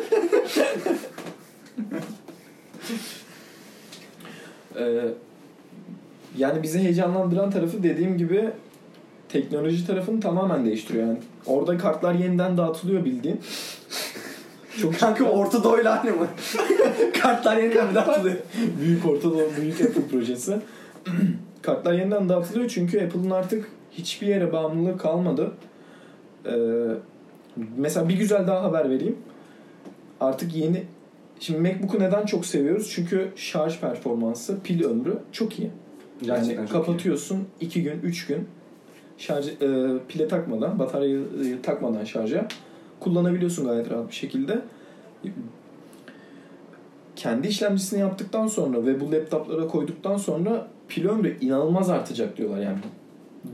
Ee, 4.79 5.13
yani 6.37 6.63
bizi 6.63 6.79
heyecanlandıran 6.79 7.51
tarafı 7.51 7.83
dediğim 7.83 8.17
gibi 8.17 8.49
teknoloji 9.29 9.87
tarafını 9.87 10.19
tamamen 10.19 10.65
değiştiriyor 10.65 11.07
yani. 11.07 11.17
Orada 11.45 11.77
kartlar 11.77 12.13
yeniden 12.13 12.57
dağıtılıyor 12.57 13.05
bildiğin. 13.05 13.41
Çok 14.81 14.99
Kanka 14.99 15.23
Orta 15.23 15.63
Doğu'yla 15.63 15.99
aynı 15.99 16.15
mı? 16.15 16.27
Kartlar 17.21 17.57
yeniden 17.57 17.95
dağıtılıyor. 17.95 18.35
büyük 18.81 19.05
Orta 19.05 19.31
Doğu 19.31 19.49
büyük 19.61 19.81
Apple 19.81 20.07
projesi. 20.11 20.57
kartlar 21.61 21.93
yeniden 21.93 22.29
dağıtılıyor 22.29 22.69
çünkü 22.69 23.05
Apple'ın 23.05 23.29
artık 23.29 23.69
hiçbir 23.91 24.27
yere 24.27 24.53
bağımlılığı 24.53 24.97
kalmadı. 24.97 25.51
Ee, 26.45 26.51
mesela 27.77 28.09
bir 28.09 28.17
güzel 28.17 28.47
daha 28.47 28.63
haber 28.63 28.89
vereyim. 28.89 29.15
Artık 30.19 30.55
yeni 30.55 30.83
Şimdi 31.39 31.59
MacBook'u 31.59 31.99
neden 31.99 32.25
çok 32.25 32.45
seviyoruz? 32.45 32.91
Çünkü 32.95 33.31
şarj 33.35 33.79
performansı, 33.79 34.59
pil 34.63 34.83
ömrü 34.83 35.17
çok 35.31 35.59
iyi. 35.59 35.69
Gerçekten 36.21 36.55
yani 36.55 36.69
kapatıyorsun 36.69 37.47
2 37.61 37.83
gün, 37.83 37.99
3 38.03 38.27
gün 38.27 38.47
şarj 39.17 39.47
e, 39.47 39.53
pile 40.07 40.27
takmadan, 40.27 40.79
bataryayı 40.79 41.19
e, 41.19 41.61
takmadan 41.61 42.03
şarja 42.03 42.47
kullanabiliyorsun 42.99 43.65
gayet 43.65 43.91
rahat 43.91 44.09
bir 44.09 44.15
şekilde. 44.15 44.61
Kendi 47.15 47.47
işlemcisini 47.47 47.99
yaptıktan 47.99 48.47
sonra 48.47 48.85
ve 48.85 48.99
bu 48.99 49.11
laptoplara 49.11 49.67
koyduktan 49.67 50.17
sonra 50.17 50.67
pil 50.87 51.07
ömrü 51.07 51.37
inanılmaz 51.41 51.89
artacak 51.89 52.37
diyorlar 52.37 52.59
yani. 52.59 52.77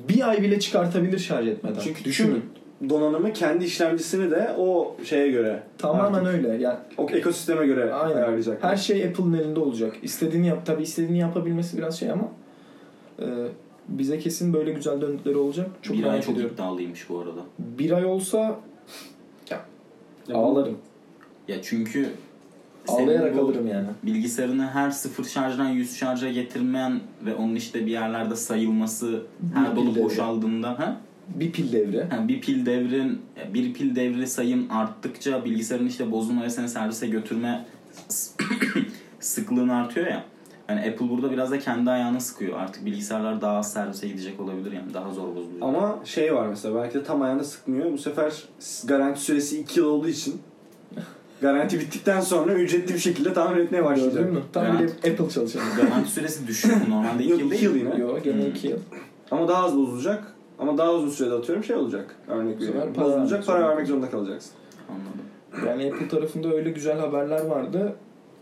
Bir 0.10 0.30
ay 0.30 0.42
bile 0.42 0.60
çıkartabilir 0.60 1.20
şarj 1.20 1.48
etmeden. 1.48 1.80
Çünkü 1.84 2.04
düşünün. 2.04 2.44
donanımı 2.90 3.34
kendi 3.34 3.66
işlemcisini 3.66 4.32
de 4.32 4.56
o 4.58 4.96
şeye 5.04 5.32
göre 5.32 5.64
Tamamen 5.78 6.20
artık 6.20 6.34
öyle. 6.34 6.64
Yani 6.64 6.78
o 6.98 7.10
ekosisteme 7.10 7.66
göre 7.66 7.94
Aynen. 7.94 8.16
ayarlayacak. 8.16 8.64
Her 8.64 8.78
şey 8.78 9.06
Apple'ın 9.06 9.34
elinde 9.34 9.60
olacak. 9.60 9.96
İstediğini 10.02 10.48
yap. 10.48 10.66
Tabii 10.66 10.84
istediğini 10.84 11.20
yapabilmesi 11.20 11.78
biraz 11.78 12.00
şey 12.00 12.12
ama 12.12 12.32
e, 13.22 13.28
bize 13.88 14.20
kesin 14.20 14.54
böyle 14.54 14.72
güzel 14.72 15.02
döndükleri 15.02 15.38
olacak. 15.38 15.70
Çok 15.82 15.98
bir 15.98 16.04
ay 16.04 16.22
çok 16.22 16.34
ediyorum. 16.34 16.54
iddialıymış 16.56 17.10
bu 17.10 17.20
arada. 17.20 17.42
Bir 17.60 17.92
ay 17.92 18.06
olsa 18.06 18.60
Ya 19.50 19.66
bu- 20.30 20.38
ağlarım. 20.38 20.78
Ya 21.48 21.62
çünkü 21.62 22.10
Ağlayarak 22.88 23.38
alırım 23.38 23.68
yani. 23.68 23.88
bilgisayarını 24.04 24.68
her 24.68 24.92
sıfır 24.92 25.24
şarjdan 25.24 25.70
100 25.70 25.96
şarja 25.98 26.30
getirmeyen 26.32 27.00
ve 27.26 27.36
onun 27.36 27.56
işte 27.56 27.86
bir 27.86 27.92
yerlerde 27.92 28.36
sayılması 28.36 29.24
her 29.54 29.72
Bir 29.72 29.76
dolu 29.76 29.90
pilleri. 29.94 30.04
boşaldığında 30.06 30.80
ha? 30.80 30.98
Bir 31.36 31.52
pil 31.52 31.72
devri. 31.72 32.04
Ha, 32.04 32.28
bir 32.28 32.42
pil 32.42 32.66
devrin 32.66 33.22
bir 33.54 33.74
pil 33.74 33.96
devri 33.96 34.28
sayın 34.28 34.70
arttıkça 34.70 35.46
bilgisayarın 35.46 35.88
işte 35.88 36.12
bozulma 36.12 36.44
ve 36.44 36.50
seni 36.50 36.70
servise 36.70 37.08
götürme 37.08 37.66
sıklığın 39.20 39.70
artıyor 39.70 40.08
ya. 40.08 40.24
Yani 40.72 40.90
Apple 40.90 41.10
burada 41.10 41.32
biraz 41.32 41.52
da 41.52 41.60
kendi 41.60 41.92
ayağını 41.92 42.22
sıkıyor. 42.22 42.60
Artık 42.60 42.86
bilgisayarlar 42.86 43.42
daha 43.42 43.58
az 43.58 43.74
servise 43.74 44.08
gidecek 44.08 44.40
olabilir 44.40 44.72
yani 44.72 44.94
daha 44.94 45.12
zor 45.12 45.28
bozuluyor. 45.36 45.62
Ama 45.62 46.00
şey 46.06 46.36
var 46.36 46.48
mesela 46.48 46.76
belki 46.76 46.94
de 47.00 47.04
tam 47.04 47.22
ayağına 47.22 47.44
sıkmıyor. 47.44 47.92
Bu 47.92 47.98
sefer 47.98 48.44
garanti 48.86 49.22
süresi 49.22 49.60
2 49.60 49.80
yıl 49.80 49.88
olduğu 49.88 50.08
için 50.08 50.42
garanti 51.42 51.80
bittikten 51.80 52.22
sonra 52.22 52.54
ücretli 52.54 52.94
bir 52.94 53.00
şekilde 53.00 53.34
tamir 53.34 53.58
etmeye 53.58 53.84
başlayacak. 53.84 54.14
Gördün 54.18 54.34
mü? 54.34 54.42
Tam 54.54 54.80
bir 54.80 55.12
Apple 55.12 55.30
çalışanı. 55.30 55.64
Garanti 55.82 56.10
süresi 56.12 56.48
düşük 56.48 56.76
mü? 56.76 56.84
Normalde 56.90 57.24
2 57.24 57.32
Yok, 57.32 57.40
yıl 57.40 57.48
iki 57.52 57.62
değil 57.62 57.64
yıl 57.64 57.74
mi? 57.74 57.80
yine. 57.96 58.00
Yok 58.02 58.24
gene 58.24 58.44
Hmm. 58.44 58.52
2 58.52 58.68
yıl. 58.68 58.80
Ama 59.32 59.48
daha 59.48 59.64
az 59.66 59.78
bozulacak. 59.78 60.24
Ama 60.60 60.78
daha 60.78 60.94
uzun 60.94 61.10
sürede 61.10 61.34
atıyorum 61.34 61.64
şey 61.64 61.76
olacak. 61.76 62.16
Örnek 62.28 62.60
sefer 62.60 62.74
veriyorum. 62.74 62.94
para 62.94 63.06
Bozulacak 63.06 63.46
para 63.46 63.58
zorunda 63.58 63.70
vermek 63.70 63.88
zorunda 63.88 64.10
kalacaksın. 64.10 64.52
Anladım. 64.90 65.68
Yani 65.68 65.94
Apple 65.94 66.08
tarafında 66.08 66.54
öyle 66.54 66.70
güzel 66.72 67.00
haberler 67.00 67.46
vardı. 67.46 67.94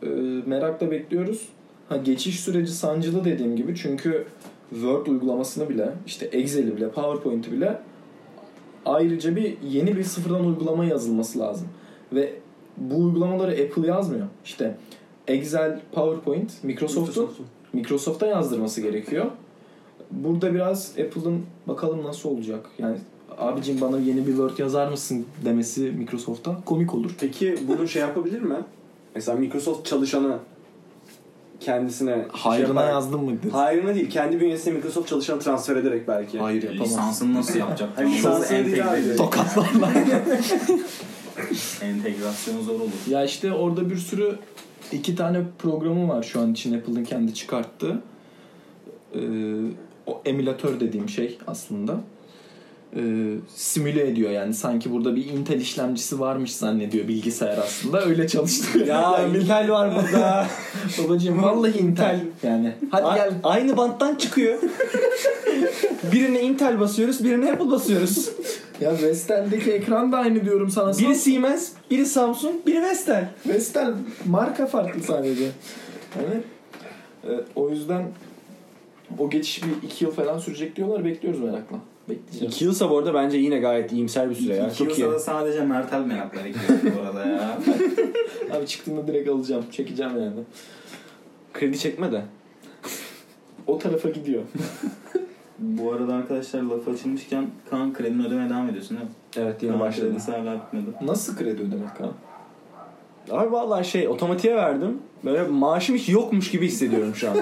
Ee, 0.04 0.08
merakla 0.46 0.92
bekliyoruz. 0.92 1.50
Ha 1.90 1.98
geçiş 1.98 2.40
süreci 2.40 2.72
sancılı 2.72 3.26
dediğim 3.26 3.56
gibi 3.56 3.76
çünkü 3.76 4.26
Word 4.70 5.08
uygulamasını 5.08 5.70
bile, 5.70 5.94
işte 6.08 6.26
Excel'i 6.26 6.78
bile, 6.78 6.90
PowerPoint'i 6.90 7.52
bile 7.52 7.82
ayrıca 8.86 9.36
bir 9.36 9.58
yeni 9.62 9.98
bir 9.98 10.04
sıfırdan 10.04 10.46
uygulama 10.46 10.86
yazılması 10.86 11.40
lazım. 11.40 11.68
Ve 12.14 12.34
bu 12.78 12.96
uygulamaları 12.96 13.52
Apple 13.52 13.88
yazmıyor. 13.88 14.28
İşte 14.46 14.78
Excel, 15.28 15.82
PowerPoint, 15.92 16.64
Microsoft'un 16.64 17.30
Microsoft'a 17.74 18.28
yazdırması 18.28 18.82
gerekiyor. 18.82 19.26
Burada 20.12 20.54
biraz 20.54 20.90
Apple'ın 20.92 21.42
bakalım 21.68 22.04
nasıl 22.04 22.30
olacak. 22.30 22.70
Yani 22.80 22.98
abicim 23.38 23.82
bana 23.82 24.00
yeni 24.00 24.28
bir 24.28 24.32
Word 24.32 24.58
yazar 24.58 24.88
mısın 24.88 25.26
demesi 25.46 25.82
Microsoft'a 25.82 26.62
komik 26.66 26.94
olur. 26.94 27.16
Peki 27.20 27.60
bunu 27.68 27.88
şey 27.88 28.02
yapabilir 28.02 28.42
mi? 28.42 28.56
Mesela 29.16 29.38
Microsoft 29.38 29.86
çalışanı 29.86 30.38
kendisine 31.60 32.12
şey 32.14 32.24
Hayrına 32.32 32.68
yaparak- 32.68 32.90
yazdım 32.92 33.24
mı? 33.26 33.32
Hayrına 33.52 33.96
değil. 33.96 34.10
Kendi 34.10 34.40
bünyesine 34.40 34.74
Microsoft 34.74 35.10
çalışanı 35.10 35.40
transfer 35.40 35.76
ederek 35.76 36.08
belki. 36.08 36.40
Hayır 36.40 36.64
yapamaz. 36.64 36.90
Lisansını 36.90 37.34
nasıl 37.34 37.60
yapacak? 37.60 37.90
Hayır, 37.96 38.10
lisansını 38.10 38.58
entegre 38.58 39.00
edecek? 39.00 39.18
Tokatlarla. 39.18 39.92
Entegrasyon 41.82 42.62
zor 42.62 42.76
olur. 42.76 42.90
ya 43.10 43.26
işte 43.26 43.54
orada 43.54 43.90
bir 43.90 43.98
sürü 43.98 44.36
iki 44.92 45.16
tane 45.16 45.42
programı 45.60 46.08
var 46.10 46.24
şu 46.24 46.42
an 46.42 46.52
için 46.52 46.78
Apple'ın 46.78 47.04
kendi 47.04 47.34
çıkarttığı. 47.34 48.02
Ee, 49.16 49.20
o 50.08 50.22
emülatör 50.26 50.80
dediğim 50.80 51.10
şey 51.10 51.38
aslında. 51.48 51.98
Ee, 52.96 53.00
simüle 53.56 54.08
ediyor 54.10 54.32
yani 54.32 54.54
sanki 54.54 54.92
burada 54.92 55.16
bir 55.16 55.26
Intel 55.26 55.62
işlemcisi 55.62 56.20
varmış 56.20 56.56
zannediyor 56.56 57.08
bilgisayar 57.08 57.58
aslında 57.58 58.06
öyle 58.06 58.28
çalıştırıyor. 58.28 58.88
Ya 58.88 59.02
Yani 59.22 59.38
Intel 59.38 59.70
var 59.72 59.96
burada. 59.96 60.48
babacığım 61.04 61.44
vallahi 61.44 61.78
Intel 61.80 62.20
yani. 62.44 62.74
Hadi 62.92 63.06
A- 63.06 63.16
gel 63.16 63.34
Aynı 63.44 63.78
banttan 63.78 64.16
çıkıyor. 64.16 64.60
birine 66.12 66.42
Intel 66.42 66.80
basıyoruz, 66.80 67.24
birine 67.24 67.52
Apple 67.52 67.72
basıyoruz. 67.72 68.30
Ya 68.82 68.94
Vestel'deki 69.02 69.72
ekran 69.72 70.12
da 70.12 70.18
aynı 70.18 70.46
diyorum 70.46 70.70
sana. 70.70 70.98
Biri 70.98 71.16
Siemens, 71.16 71.70
biri 71.92 72.06
Samsung, 72.06 72.56
biri 72.66 72.82
Vestel. 72.82 73.30
Vestel 73.48 73.94
marka 74.26 74.68
farklı 74.68 75.04
sadece. 75.04 75.48
Hani 76.14 76.42
e, 77.24 77.40
o 77.56 77.70
yüzden 77.70 78.04
o 79.20 79.30
geçiş 79.30 79.64
bir 79.64 79.88
iki 79.88 80.06
yıl 80.06 80.12
falan 80.12 80.40
sürecek 80.40 80.76
diyorlar. 80.76 81.06
Bekliyoruz 81.06 81.40
merakla. 81.42 81.78
Bekleyeceğim. 82.10 82.52
2 82.52 82.66
yılsa 82.66 82.90
bu 82.90 82.98
arada 82.98 83.14
bence 83.14 83.38
yine 83.38 83.60
gayet 83.60 83.92
iyimser 83.92 84.30
bir 84.30 84.36
süre 84.36 84.56
ya. 84.56 84.68
İki 84.68 84.78
Çok 84.78 84.98
iyi. 84.98 85.02
yılsa 85.02 85.16
da 85.16 85.20
sadece 85.20 85.66
Mertel 85.66 86.00
merakları 86.02 86.48
gidiyor 86.48 86.96
bu 86.98 87.02
arada 87.02 87.26
ya. 87.30 87.58
Abi 88.58 88.66
çıktığında 88.68 89.08
direkt 89.08 89.30
alacağım. 89.30 89.66
Çekeceğim 89.72 90.12
yani. 90.18 90.34
Kredi 91.54 91.80
çekme 91.80 92.12
de. 92.12 92.22
O 93.68 93.80
tarafa 93.80 94.10
gidiyor. 94.10 94.42
bu 95.60 95.92
arada 95.94 96.14
arkadaşlar 96.14 96.62
laf 96.62 96.88
açılmışken 96.88 97.48
Kaan 97.70 97.94
kredini 97.94 98.26
ödemeye 98.28 98.50
devam 98.50 98.70
ediyorsun 98.70 98.98
değil 98.98 99.10
mi? 99.10 99.16
Evet 99.38 99.64
yeni 99.64 99.80
başladım. 99.80 100.10
kredisi 100.10 100.32
hala 100.32 100.56
bitmedi. 100.56 100.86
Nasıl 101.02 101.36
kredi 101.38 101.62
ödemek 101.62 101.98
kan? 101.98 102.12
Abi 103.32 103.52
vallahi 103.52 103.88
şey 103.88 104.08
otomatiğe 104.08 104.56
verdim. 104.56 104.98
Böyle 105.26 105.44
maaşım 105.44 105.96
hiç 105.96 106.10
yokmuş 106.10 106.52
gibi 106.52 106.66
hissediyorum 106.68 107.16
şu 107.16 107.30
an. 107.32 107.38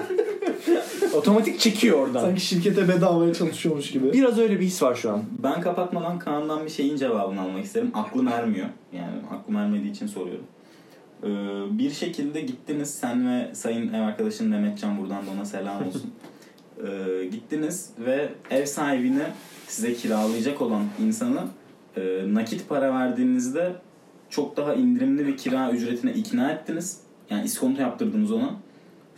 Otomatik 1.18 1.60
çekiyor 1.60 2.00
oradan. 2.00 2.22
Sanki 2.22 2.42
şirkete 2.42 2.88
bedavaya 2.88 3.34
çalışıyormuş 3.34 3.92
gibi. 3.92 4.14
Biraz 4.14 4.40
öyle 4.40 4.60
bir 4.60 4.66
his 4.66 4.84
var 4.84 4.96
şu 4.96 5.12
an. 5.12 5.24
Ben 5.44 5.62
kapatmadan 5.62 6.20
Kaan'dan 6.20 6.66
bir 6.66 6.70
şeyin 6.70 6.98
cevabını 6.98 7.42
almak 7.42 7.66
isterim. 7.66 7.92
Aklım 7.94 8.28
ermiyor. 8.28 8.68
Yani 8.94 9.16
aklım 9.32 9.56
ermediği 9.56 9.92
için 9.92 10.08
soruyorum. 10.08 10.46
Ee, 11.24 11.28
bir 11.80 11.92
şekilde 11.92 12.42
gittiniz 12.42 12.96
sen 12.96 13.30
ve 13.30 13.56
sayın 13.56 13.94
ev 13.94 14.02
arkadaşın 14.02 14.50
Mehmetcan 14.50 14.98
buradan 14.98 15.26
da 15.26 15.32
ona 15.32 15.46
selam 15.46 15.88
olsun. 15.88 16.12
Ee, 16.88 17.26
gittiniz 17.26 17.90
ve 18.06 18.30
ev 18.52 18.66
sahibini 18.66 19.24
size 19.68 19.94
kiralayacak 19.94 20.62
olan 20.62 20.84
insanı 21.06 21.40
e, 21.98 22.02
nakit 22.34 22.70
para 22.70 22.94
verdiğinizde 22.94 23.76
çok 24.30 24.58
daha 24.58 24.74
indirimli 24.74 25.28
bir 25.28 25.38
kira 25.38 25.72
ücretine 25.72 26.14
ikna 26.14 26.52
ettiniz. 26.52 27.00
Yani 27.30 27.46
iskonto 27.46 27.82
yaptırdınız 27.82 28.32
ona. 28.32 28.56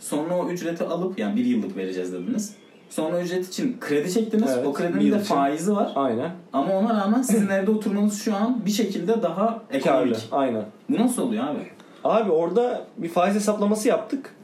Sonra 0.00 0.36
o 0.38 0.48
ücreti 0.50 0.84
alıp 0.84 1.18
yani 1.18 1.36
bir 1.36 1.44
yıllık 1.44 1.76
vereceğiz 1.76 2.12
dediniz. 2.12 2.54
Sonra 2.90 3.22
ücret 3.22 3.48
için 3.48 3.76
kredi 3.80 4.12
çektiniz. 4.12 4.50
Evet, 4.54 4.66
o 4.66 4.72
kredinin 4.72 5.12
de 5.12 5.16
için. 5.16 5.34
faizi 5.34 5.72
var. 5.76 5.92
Aynen. 5.94 6.30
Ama 6.52 6.78
ona 6.78 7.00
rağmen 7.00 7.22
sizin 7.22 7.48
evde 7.50 7.70
oturmanız 7.70 8.22
şu 8.22 8.34
an 8.36 8.62
bir 8.66 8.70
şekilde 8.70 9.22
daha 9.22 9.46
Karlı. 9.46 9.62
ekonomik. 9.78 10.28
Aynen. 10.32 10.64
Bu 10.88 10.96
nasıl 11.02 11.22
oluyor 11.22 11.44
abi? 11.44 11.58
Abi 12.04 12.30
orada 12.30 12.86
bir 12.96 13.08
faiz 13.08 13.34
hesaplaması 13.34 13.88
yaptık. 13.88 14.34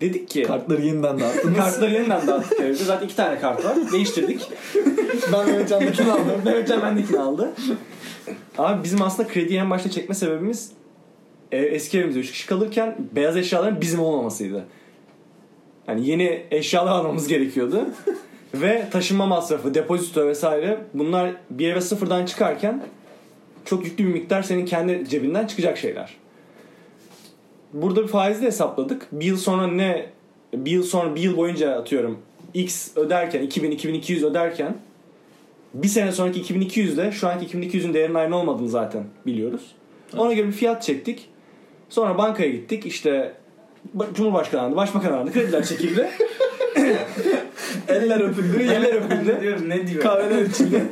Dedik 0.00 0.28
ki 0.28 0.42
Kartları 0.42 0.82
yeniden 0.82 1.20
dağıttınız. 1.20 1.56
kartları 1.58 1.94
yeniden 1.94 2.26
dağıttık 2.26 2.60
evde. 2.60 2.74
Zaten 2.74 3.06
iki 3.06 3.16
tane 3.16 3.38
kart 3.38 3.64
var. 3.64 3.76
Değiştirdik. 3.92 4.50
ben 5.32 5.46
Mehmetcan'dakini 5.46 6.12
aldım. 6.12 6.24
Mehmetcan 6.44 6.82
bendekini 6.82 7.18
aldı. 7.20 7.52
Abi 8.58 8.84
bizim 8.84 9.02
aslında 9.02 9.28
krediyi 9.28 9.58
en 9.58 9.70
başta 9.70 9.90
çekme 9.90 10.14
sebebimiz 10.14 10.72
e, 11.52 11.58
eski 11.58 11.98
evimizde 11.98 12.20
3 12.20 12.32
kişi 12.32 12.46
kalırken 12.46 12.96
beyaz 13.12 13.36
eşyaların 13.36 13.80
bizim 13.80 14.00
olmamasıydı. 14.00 14.64
Yani 15.88 16.08
yeni 16.08 16.42
eşyalar 16.50 16.92
almamız 16.92 17.28
gerekiyordu. 17.28 17.86
Ve 18.54 18.86
taşınma 18.90 19.26
masrafı, 19.26 19.74
depozito 19.74 20.26
vesaire 20.26 20.78
bunlar 20.94 21.30
bir 21.50 21.68
eve 21.68 21.80
sıfırdan 21.80 22.26
çıkarken 22.26 22.82
çok 23.64 23.84
yüklü 23.84 24.04
bir 24.04 24.12
miktar 24.12 24.42
senin 24.42 24.66
kendi 24.66 25.08
cebinden 25.08 25.46
çıkacak 25.46 25.78
şeyler. 25.78 26.16
Burada 27.72 28.02
bir 28.02 28.08
faizle 28.08 28.46
hesapladık. 28.46 29.06
Bir 29.12 29.26
yıl 29.26 29.36
sonra 29.36 29.66
ne 29.66 30.06
bir 30.54 30.70
yıl 30.70 30.82
sonra 30.82 31.14
bir 31.14 31.20
yıl 31.20 31.36
boyunca 31.36 31.76
atıyorum 31.76 32.18
X 32.54 32.96
öderken 32.96 33.42
2000 33.42 33.70
2200 33.70 34.24
öderken 34.24 34.76
bir 35.74 35.88
sene 35.88 36.12
sonraki 36.12 36.40
2200 36.40 36.94
ile 36.94 37.12
şu 37.12 37.28
anki 37.28 37.46
2200'ün 37.46 37.94
değerinin 37.94 38.14
aynı 38.14 38.36
olmadığını 38.36 38.68
zaten 38.68 39.04
biliyoruz. 39.26 39.74
Ona 40.16 40.32
göre 40.32 40.46
bir 40.46 40.52
fiyat 40.52 40.82
çektik. 40.82 41.28
Sonra 41.88 42.18
bankaya 42.18 42.50
gittik. 42.50 42.86
İşte 42.86 43.34
ba- 43.96 44.14
Cumhurbaşkanı, 44.14 44.76
Başbakan 44.76 45.32
krediler 45.32 45.64
çekildi. 45.64 46.08
Eller 47.88 48.20
öpüldü. 48.20 48.62
Eller 48.62 48.94
öpüldü. 48.94 49.38
diyor, 49.40 49.58
ne 49.68 49.86
diyor? 49.86 50.02
Kahveler 50.02 50.42
içildi. 50.42 50.84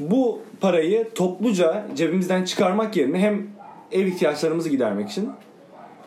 Bu 0.00 0.42
parayı 0.60 1.08
topluca 1.14 1.84
cebimizden 1.96 2.44
çıkarmak 2.44 2.96
yerine 2.96 3.18
hem 3.18 3.46
ev 3.92 4.06
ihtiyaçlarımızı 4.06 4.68
gidermek 4.68 5.10
için 5.10 5.28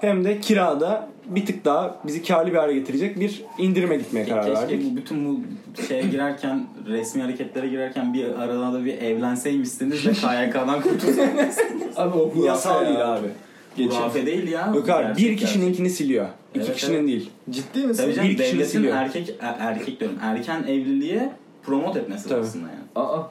hem 0.01 0.23
de 0.23 0.39
kirada 0.39 1.07
bir 1.25 1.45
tık 1.45 1.65
daha 1.65 1.99
bizi 2.07 2.23
karlı 2.23 2.51
bir 2.51 2.57
hale 2.57 2.73
getirecek 2.73 3.19
bir 3.19 3.43
indirime 3.57 3.97
gitmeye 3.97 4.25
karar 4.27 4.45
Keşke 4.45 4.61
verdik. 4.61 4.91
bu 4.91 4.97
bütün 4.97 5.25
bu 5.25 5.39
şeye 5.87 6.01
girerken 6.01 6.65
resmi 6.87 7.21
hareketlere 7.21 7.67
girerken 7.67 8.13
bir 8.13 8.25
arada 8.39 8.73
da 8.73 8.85
bir 8.85 8.97
evlenseymişsiniz 9.01 10.05
de 10.05 10.11
KYK'dan 10.13 10.81
kurtulsaydınız. 10.81 11.57
Abi 11.95 12.17
o 12.17 12.45
Yasal 12.45 12.81
ya. 12.83 12.89
değil 12.89 13.13
abi. 13.13 13.27
Geçin. 13.77 13.91
Hurafe 13.97 14.25
değil 14.25 14.47
ya. 14.47 14.71
Yok 14.75 14.89
abi 14.89 15.03
bir 15.17 15.21
Gerçek, 15.21 15.39
kişininkini 15.39 15.89
siliyor. 15.89 16.27
İki 16.55 16.65
Evet, 16.65 16.75
kişinin 16.75 16.97
evet. 16.97 17.07
değil. 17.07 17.29
Ciddi 17.49 17.87
misin? 17.87 18.03
Tabii 18.03 18.13
canım 18.15 18.29
Bir 18.29 18.37
kişinin 18.37 18.53
devletin 18.55 18.71
siliyor. 18.71 18.95
erkek 18.97 19.35
er- 19.41 19.55
erkek 19.59 19.99
diyorum 19.99 20.17
erken 20.21 20.63
evliliğe 20.63 21.31
promote 21.63 21.99
etmesi 21.99 22.29
Tabii. 22.29 22.39
aslında 22.39 22.67
yani. 22.67 22.79
Aa. 22.95 23.23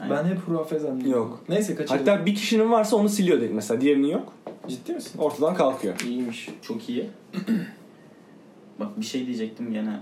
Aynen. 0.00 0.16
Ben 0.16 0.24
hep 0.30 0.38
hurafe 0.38 0.78
zannediyorum. 0.78 1.22
Yok. 1.22 1.44
Neyse 1.48 1.74
kaçalım. 1.74 1.98
Hatta 2.06 2.26
bir 2.26 2.34
kişinin 2.34 2.70
varsa 2.70 2.96
onu 2.96 3.08
siliyor 3.08 3.40
dedik 3.40 3.54
mesela. 3.54 3.80
Diğerinin 3.80 4.06
yok. 4.06 4.32
Ciddi 4.68 4.92
misin? 4.92 5.18
Ortadan 5.18 5.54
kalkıyor. 5.54 5.94
İyiymiş. 6.08 6.48
Çok 6.62 6.88
iyi. 6.88 7.06
Bak 8.80 9.00
bir 9.00 9.06
şey 9.06 9.26
diyecektim 9.26 9.72
gene 9.72 10.00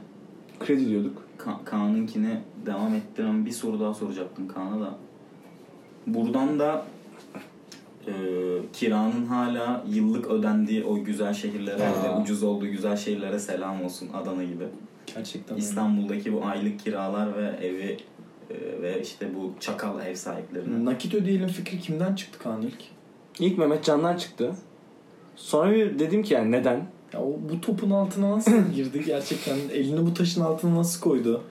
Kredi 0.61 0.89
diyorduk. 0.89 1.23
Ka- 1.39 1.65
Kaan'ınkini 1.65 2.39
devam 2.67 2.95
ettiren 2.95 3.47
bir 3.47 3.51
soru 3.51 3.81
daha 3.81 3.95
soracaktım 3.95 4.49
Kaan'a 4.49 4.81
da. 4.81 4.95
Buradan 6.07 6.59
da 6.59 6.85
e, 8.07 8.13
kiranın 8.73 9.27
hala 9.27 9.85
yıllık 9.89 10.27
ödendiği 10.27 10.85
o 10.85 11.05
güzel 11.05 11.35
şehirlere 11.35 11.83
Aa. 11.83 12.05
ve 12.05 12.23
ucuz 12.23 12.43
olduğu 12.43 12.67
güzel 12.67 12.97
şehirlere 12.97 13.39
selam 13.39 13.85
olsun 13.85 14.09
Adana 14.15 14.45
gibi. 14.45 14.65
Gerçekten. 15.15 15.57
İstanbul'daki 15.57 16.33
bu 16.33 16.45
aylık 16.45 16.81
kiralar 16.81 17.37
ve 17.37 17.67
evi 17.67 17.97
e, 18.51 18.83
ve 18.83 19.03
işte 19.03 19.29
bu 19.35 19.53
çakal 19.61 20.07
ev 20.07 20.15
sahiplerine. 20.15 20.85
Nakit 20.85 21.15
ödeyelim 21.15 21.49
fikri 21.49 21.81
kimden 21.81 22.15
çıktı 22.15 22.39
Kaan 22.39 22.63
ilk? 22.63 22.79
İlk 23.39 23.59
Mehmet 23.59 23.85
Can'dan 23.85 24.17
çıktı. 24.17 24.55
Sonra 25.37 25.75
bir 25.75 25.99
dedim 25.99 26.23
ki 26.23 26.35
yani 26.35 26.53
neden? 26.53 26.87
Ya 27.13 27.21
o 27.21 27.37
bu 27.51 27.61
topun 27.61 27.91
altına 27.91 28.31
nasıl 28.31 28.73
girdi 28.75 29.03
gerçekten? 29.07 29.57
Elini 29.73 30.07
bu 30.07 30.15
taşın 30.15 30.41
altına 30.41 30.77
nasıl 30.77 31.01
koydu? 31.01 31.45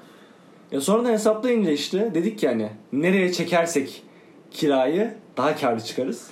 Ya 0.72 0.82
sonradan 0.82 1.12
hesaplayınca 1.12 1.72
işte 1.72 2.12
dedik 2.14 2.40
ki 2.40 2.48
hani 2.48 2.70
nereye 2.94 3.32
çekersek 3.32 4.04
kirayı 4.52 5.14
daha 5.38 5.56
karlı 5.56 5.80
çıkarız. 5.80 6.28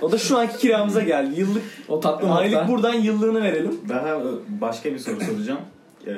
O 0.00 0.12
da 0.12 0.18
şu 0.18 0.38
anki 0.38 0.58
kiramıza 0.58 1.02
geldi. 1.02 1.40
Yıllık 1.40 1.62
O 1.88 2.00
tatlı 2.00 2.32
aylık 2.34 2.54
nokta. 2.58 2.68
buradan 2.72 2.94
yıllığını 2.94 3.42
verelim. 3.42 3.80
Daha 3.88 4.08
e, 4.08 4.20
başka 4.60 4.92
bir 4.92 4.98
soru 4.98 5.20
soracağım. 5.20 5.60
E, 6.06 6.12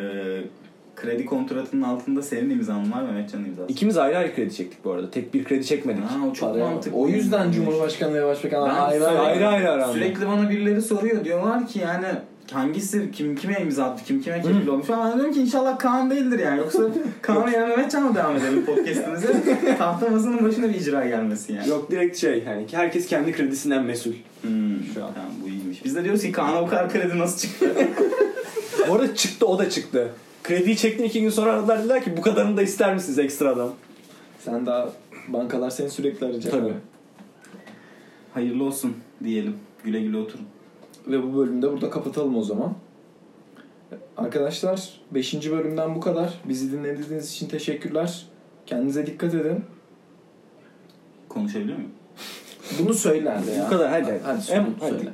kredi 0.97 1.25
kontratının 1.27 1.83
altında 1.83 2.23
senin 2.23 2.51
imzan 2.51 2.93
var 2.93 3.03
Mehmetcan'ın 3.03 3.45
imzası. 3.45 3.73
İkimiz 3.73 3.99
ayrı 3.99 4.19
ayrı 4.19 4.35
kredi 4.35 4.55
çektik 4.55 4.85
bu 4.85 4.93
arada. 4.93 5.11
Tek 5.11 5.35
bir 5.35 5.45
kredi 5.45 5.67
çekmedik. 5.67 6.05
Ha, 6.05 6.15
o 6.31 6.33
çok 6.33 6.49
Paraya- 6.49 6.65
mantıklı. 6.71 6.99
O 6.99 7.09
yüzden 7.09 7.53
Cumhurbaşkanı 7.53 8.15
ve 8.15 8.27
Başbakan 8.27 8.69
Ben 8.71 8.75
ayrı 8.75 9.05
sürekli- 9.05 9.19
ayrı 9.19 9.49
ayrı 9.49 9.71
arandı. 9.71 9.93
Sürekli 9.93 10.27
bana 10.29 10.51
birileri 10.51 10.83
soruyor. 10.83 11.25
Diyorlar 11.25 11.67
ki 11.67 11.79
yani 11.79 12.07
hangisi 12.53 13.11
kim 13.13 13.37
kime 13.37 13.59
imza 13.61 13.85
attı, 13.85 14.05
kim 14.07 14.23
kime 14.23 14.43
kefil 14.43 14.67
olmuş. 14.67 14.91
Ama 14.91 15.11
ben 15.11 15.17
diyorum 15.17 15.35
ki 15.35 15.41
inşallah 15.41 15.79
Kaan 15.79 16.11
değildir 16.11 16.39
yani. 16.39 16.59
Yoksa 16.59 16.83
Kaan'a 17.23 17.51
yani 17.51 17.69
Mehmetcan'la 17.69 18.15
devam 18.15 18.37
edelim 18.37 18.65
podcastimize. 18.67 19.27
Tahta 19.79 20.09
masanın 20.09 20.45
başına 20.45 20.69
bir 20.69 20.75
icra 20.75 21.07
gelmesin 21.07 21.55
yani. 21.55 21.69
Yok 21.69 21.91
direkt 21.91 22.17
şey 22.17 22.45
hani 22.45 22.67
herkes 22.73 23.07
kendi 23.07 23.33
kredisinden 23.33 23.85
mesul. 23.85 24.13
Hmm, 24.43 24.83
Şu 24.95 25.05
an. 25.05 25.11
Tamam 25.15 25.31
bu 25.45 25.49
iyiymiş. 25.49 25.85
Biz 25.85 25.97
de 25.97 26.05
diyoruz 26.05 26.23
ki 26.23 26.33
Kaan'a 26.33 26.61
o 26.63 26.67
kadar 26.67 26.93
kredi 26.93 27.19
nasıl 27.19 27.39
çıktı? 27.39 27.75
Bu 28.89 28.95
arada 28.95 29.15
çıktı 29.15 29.47
o 29.47 29.59
da 29.59 29.71
çıktı. 29.71 30.11
Krediyi 30.43 30.77
çektin 30.77 31.05
iki 31.05 31.21
gün 31.21 31.31
sonra 31.31 31.53
aradılar 31.53 31.79
dediler 31.79 32.05
ki 32.05 32.17
bu 32.17 32.21
kadarını 32.23 32.57
da 32.57 32.63
ister 32.63 32.95
misiniz 32.95 33.19
ekstradan? 33.19 33.71
Sen 34.45 34.67
daha 34.67 34.89
bankalar 35.29 35.71
seni 35.71 35.91
sürekli 35.91 36.27
arayacak. 36.27 36.53
Tabii. 36.53 36.67
abi. 36.67 36.73
Hayırlı 38.35 38.65
olsun 38.65 38.95
diyelim. 39.25 39.57
Güle 39.85 40.01
güle 40.01 40.17
oturun. 40.17 40.45
Ve 41.07 41.23
bu 41.23 41.37
bölümü 41.37 41.63
de 41.63 41.73
burada 41.73 41.91
kapatalım 41.91 42.37
o 42.37 42.43
zaman. 42.43 42.75
Arkadaşlar 44.17 45.01
5. 45.11 45.51
bölümden 45.51 45.95
bu 45.95 46.01
kadar. 46.01 46.41
Bizi 46.45 46.73
dinlediğiniz 46.73 47.33
için 47.33 47.49
teşekkürler. 47.49 48.27
Kendinize 48.67 49.07
dikkat 49.07 49.35
edin. 49.35 49.65
Konuşabiliyor 51.29 51.79
muyum? 51.79 51.93
Bunu 52.79 52.95
söyler 52.95 53.47
de 53.47 53.51
ya. 53.51 53.65
Bu 53.65 53.69
kadar 53.71 53.91
hadi. 53.91 54.21
Hadi 54.25 54.43
söyle. 54.43 54.61
Em- 54.61 54.75
hadi. 54.81 54.91
söyle. 54.91 55.13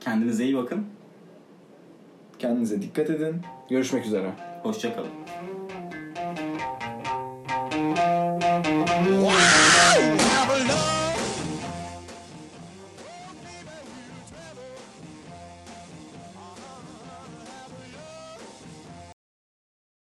Kendinize 0.00 0.44
iyi 0.44 0.56
bakın. 0.56 0.86
Kendinize 2.38 2.82
dikkat 2.82 3.10
edin. 3.10 3.36
Görüşmek 3.70 4.06
üzere. 4.06 4.32
Hoşçakalın. 4.62 5.25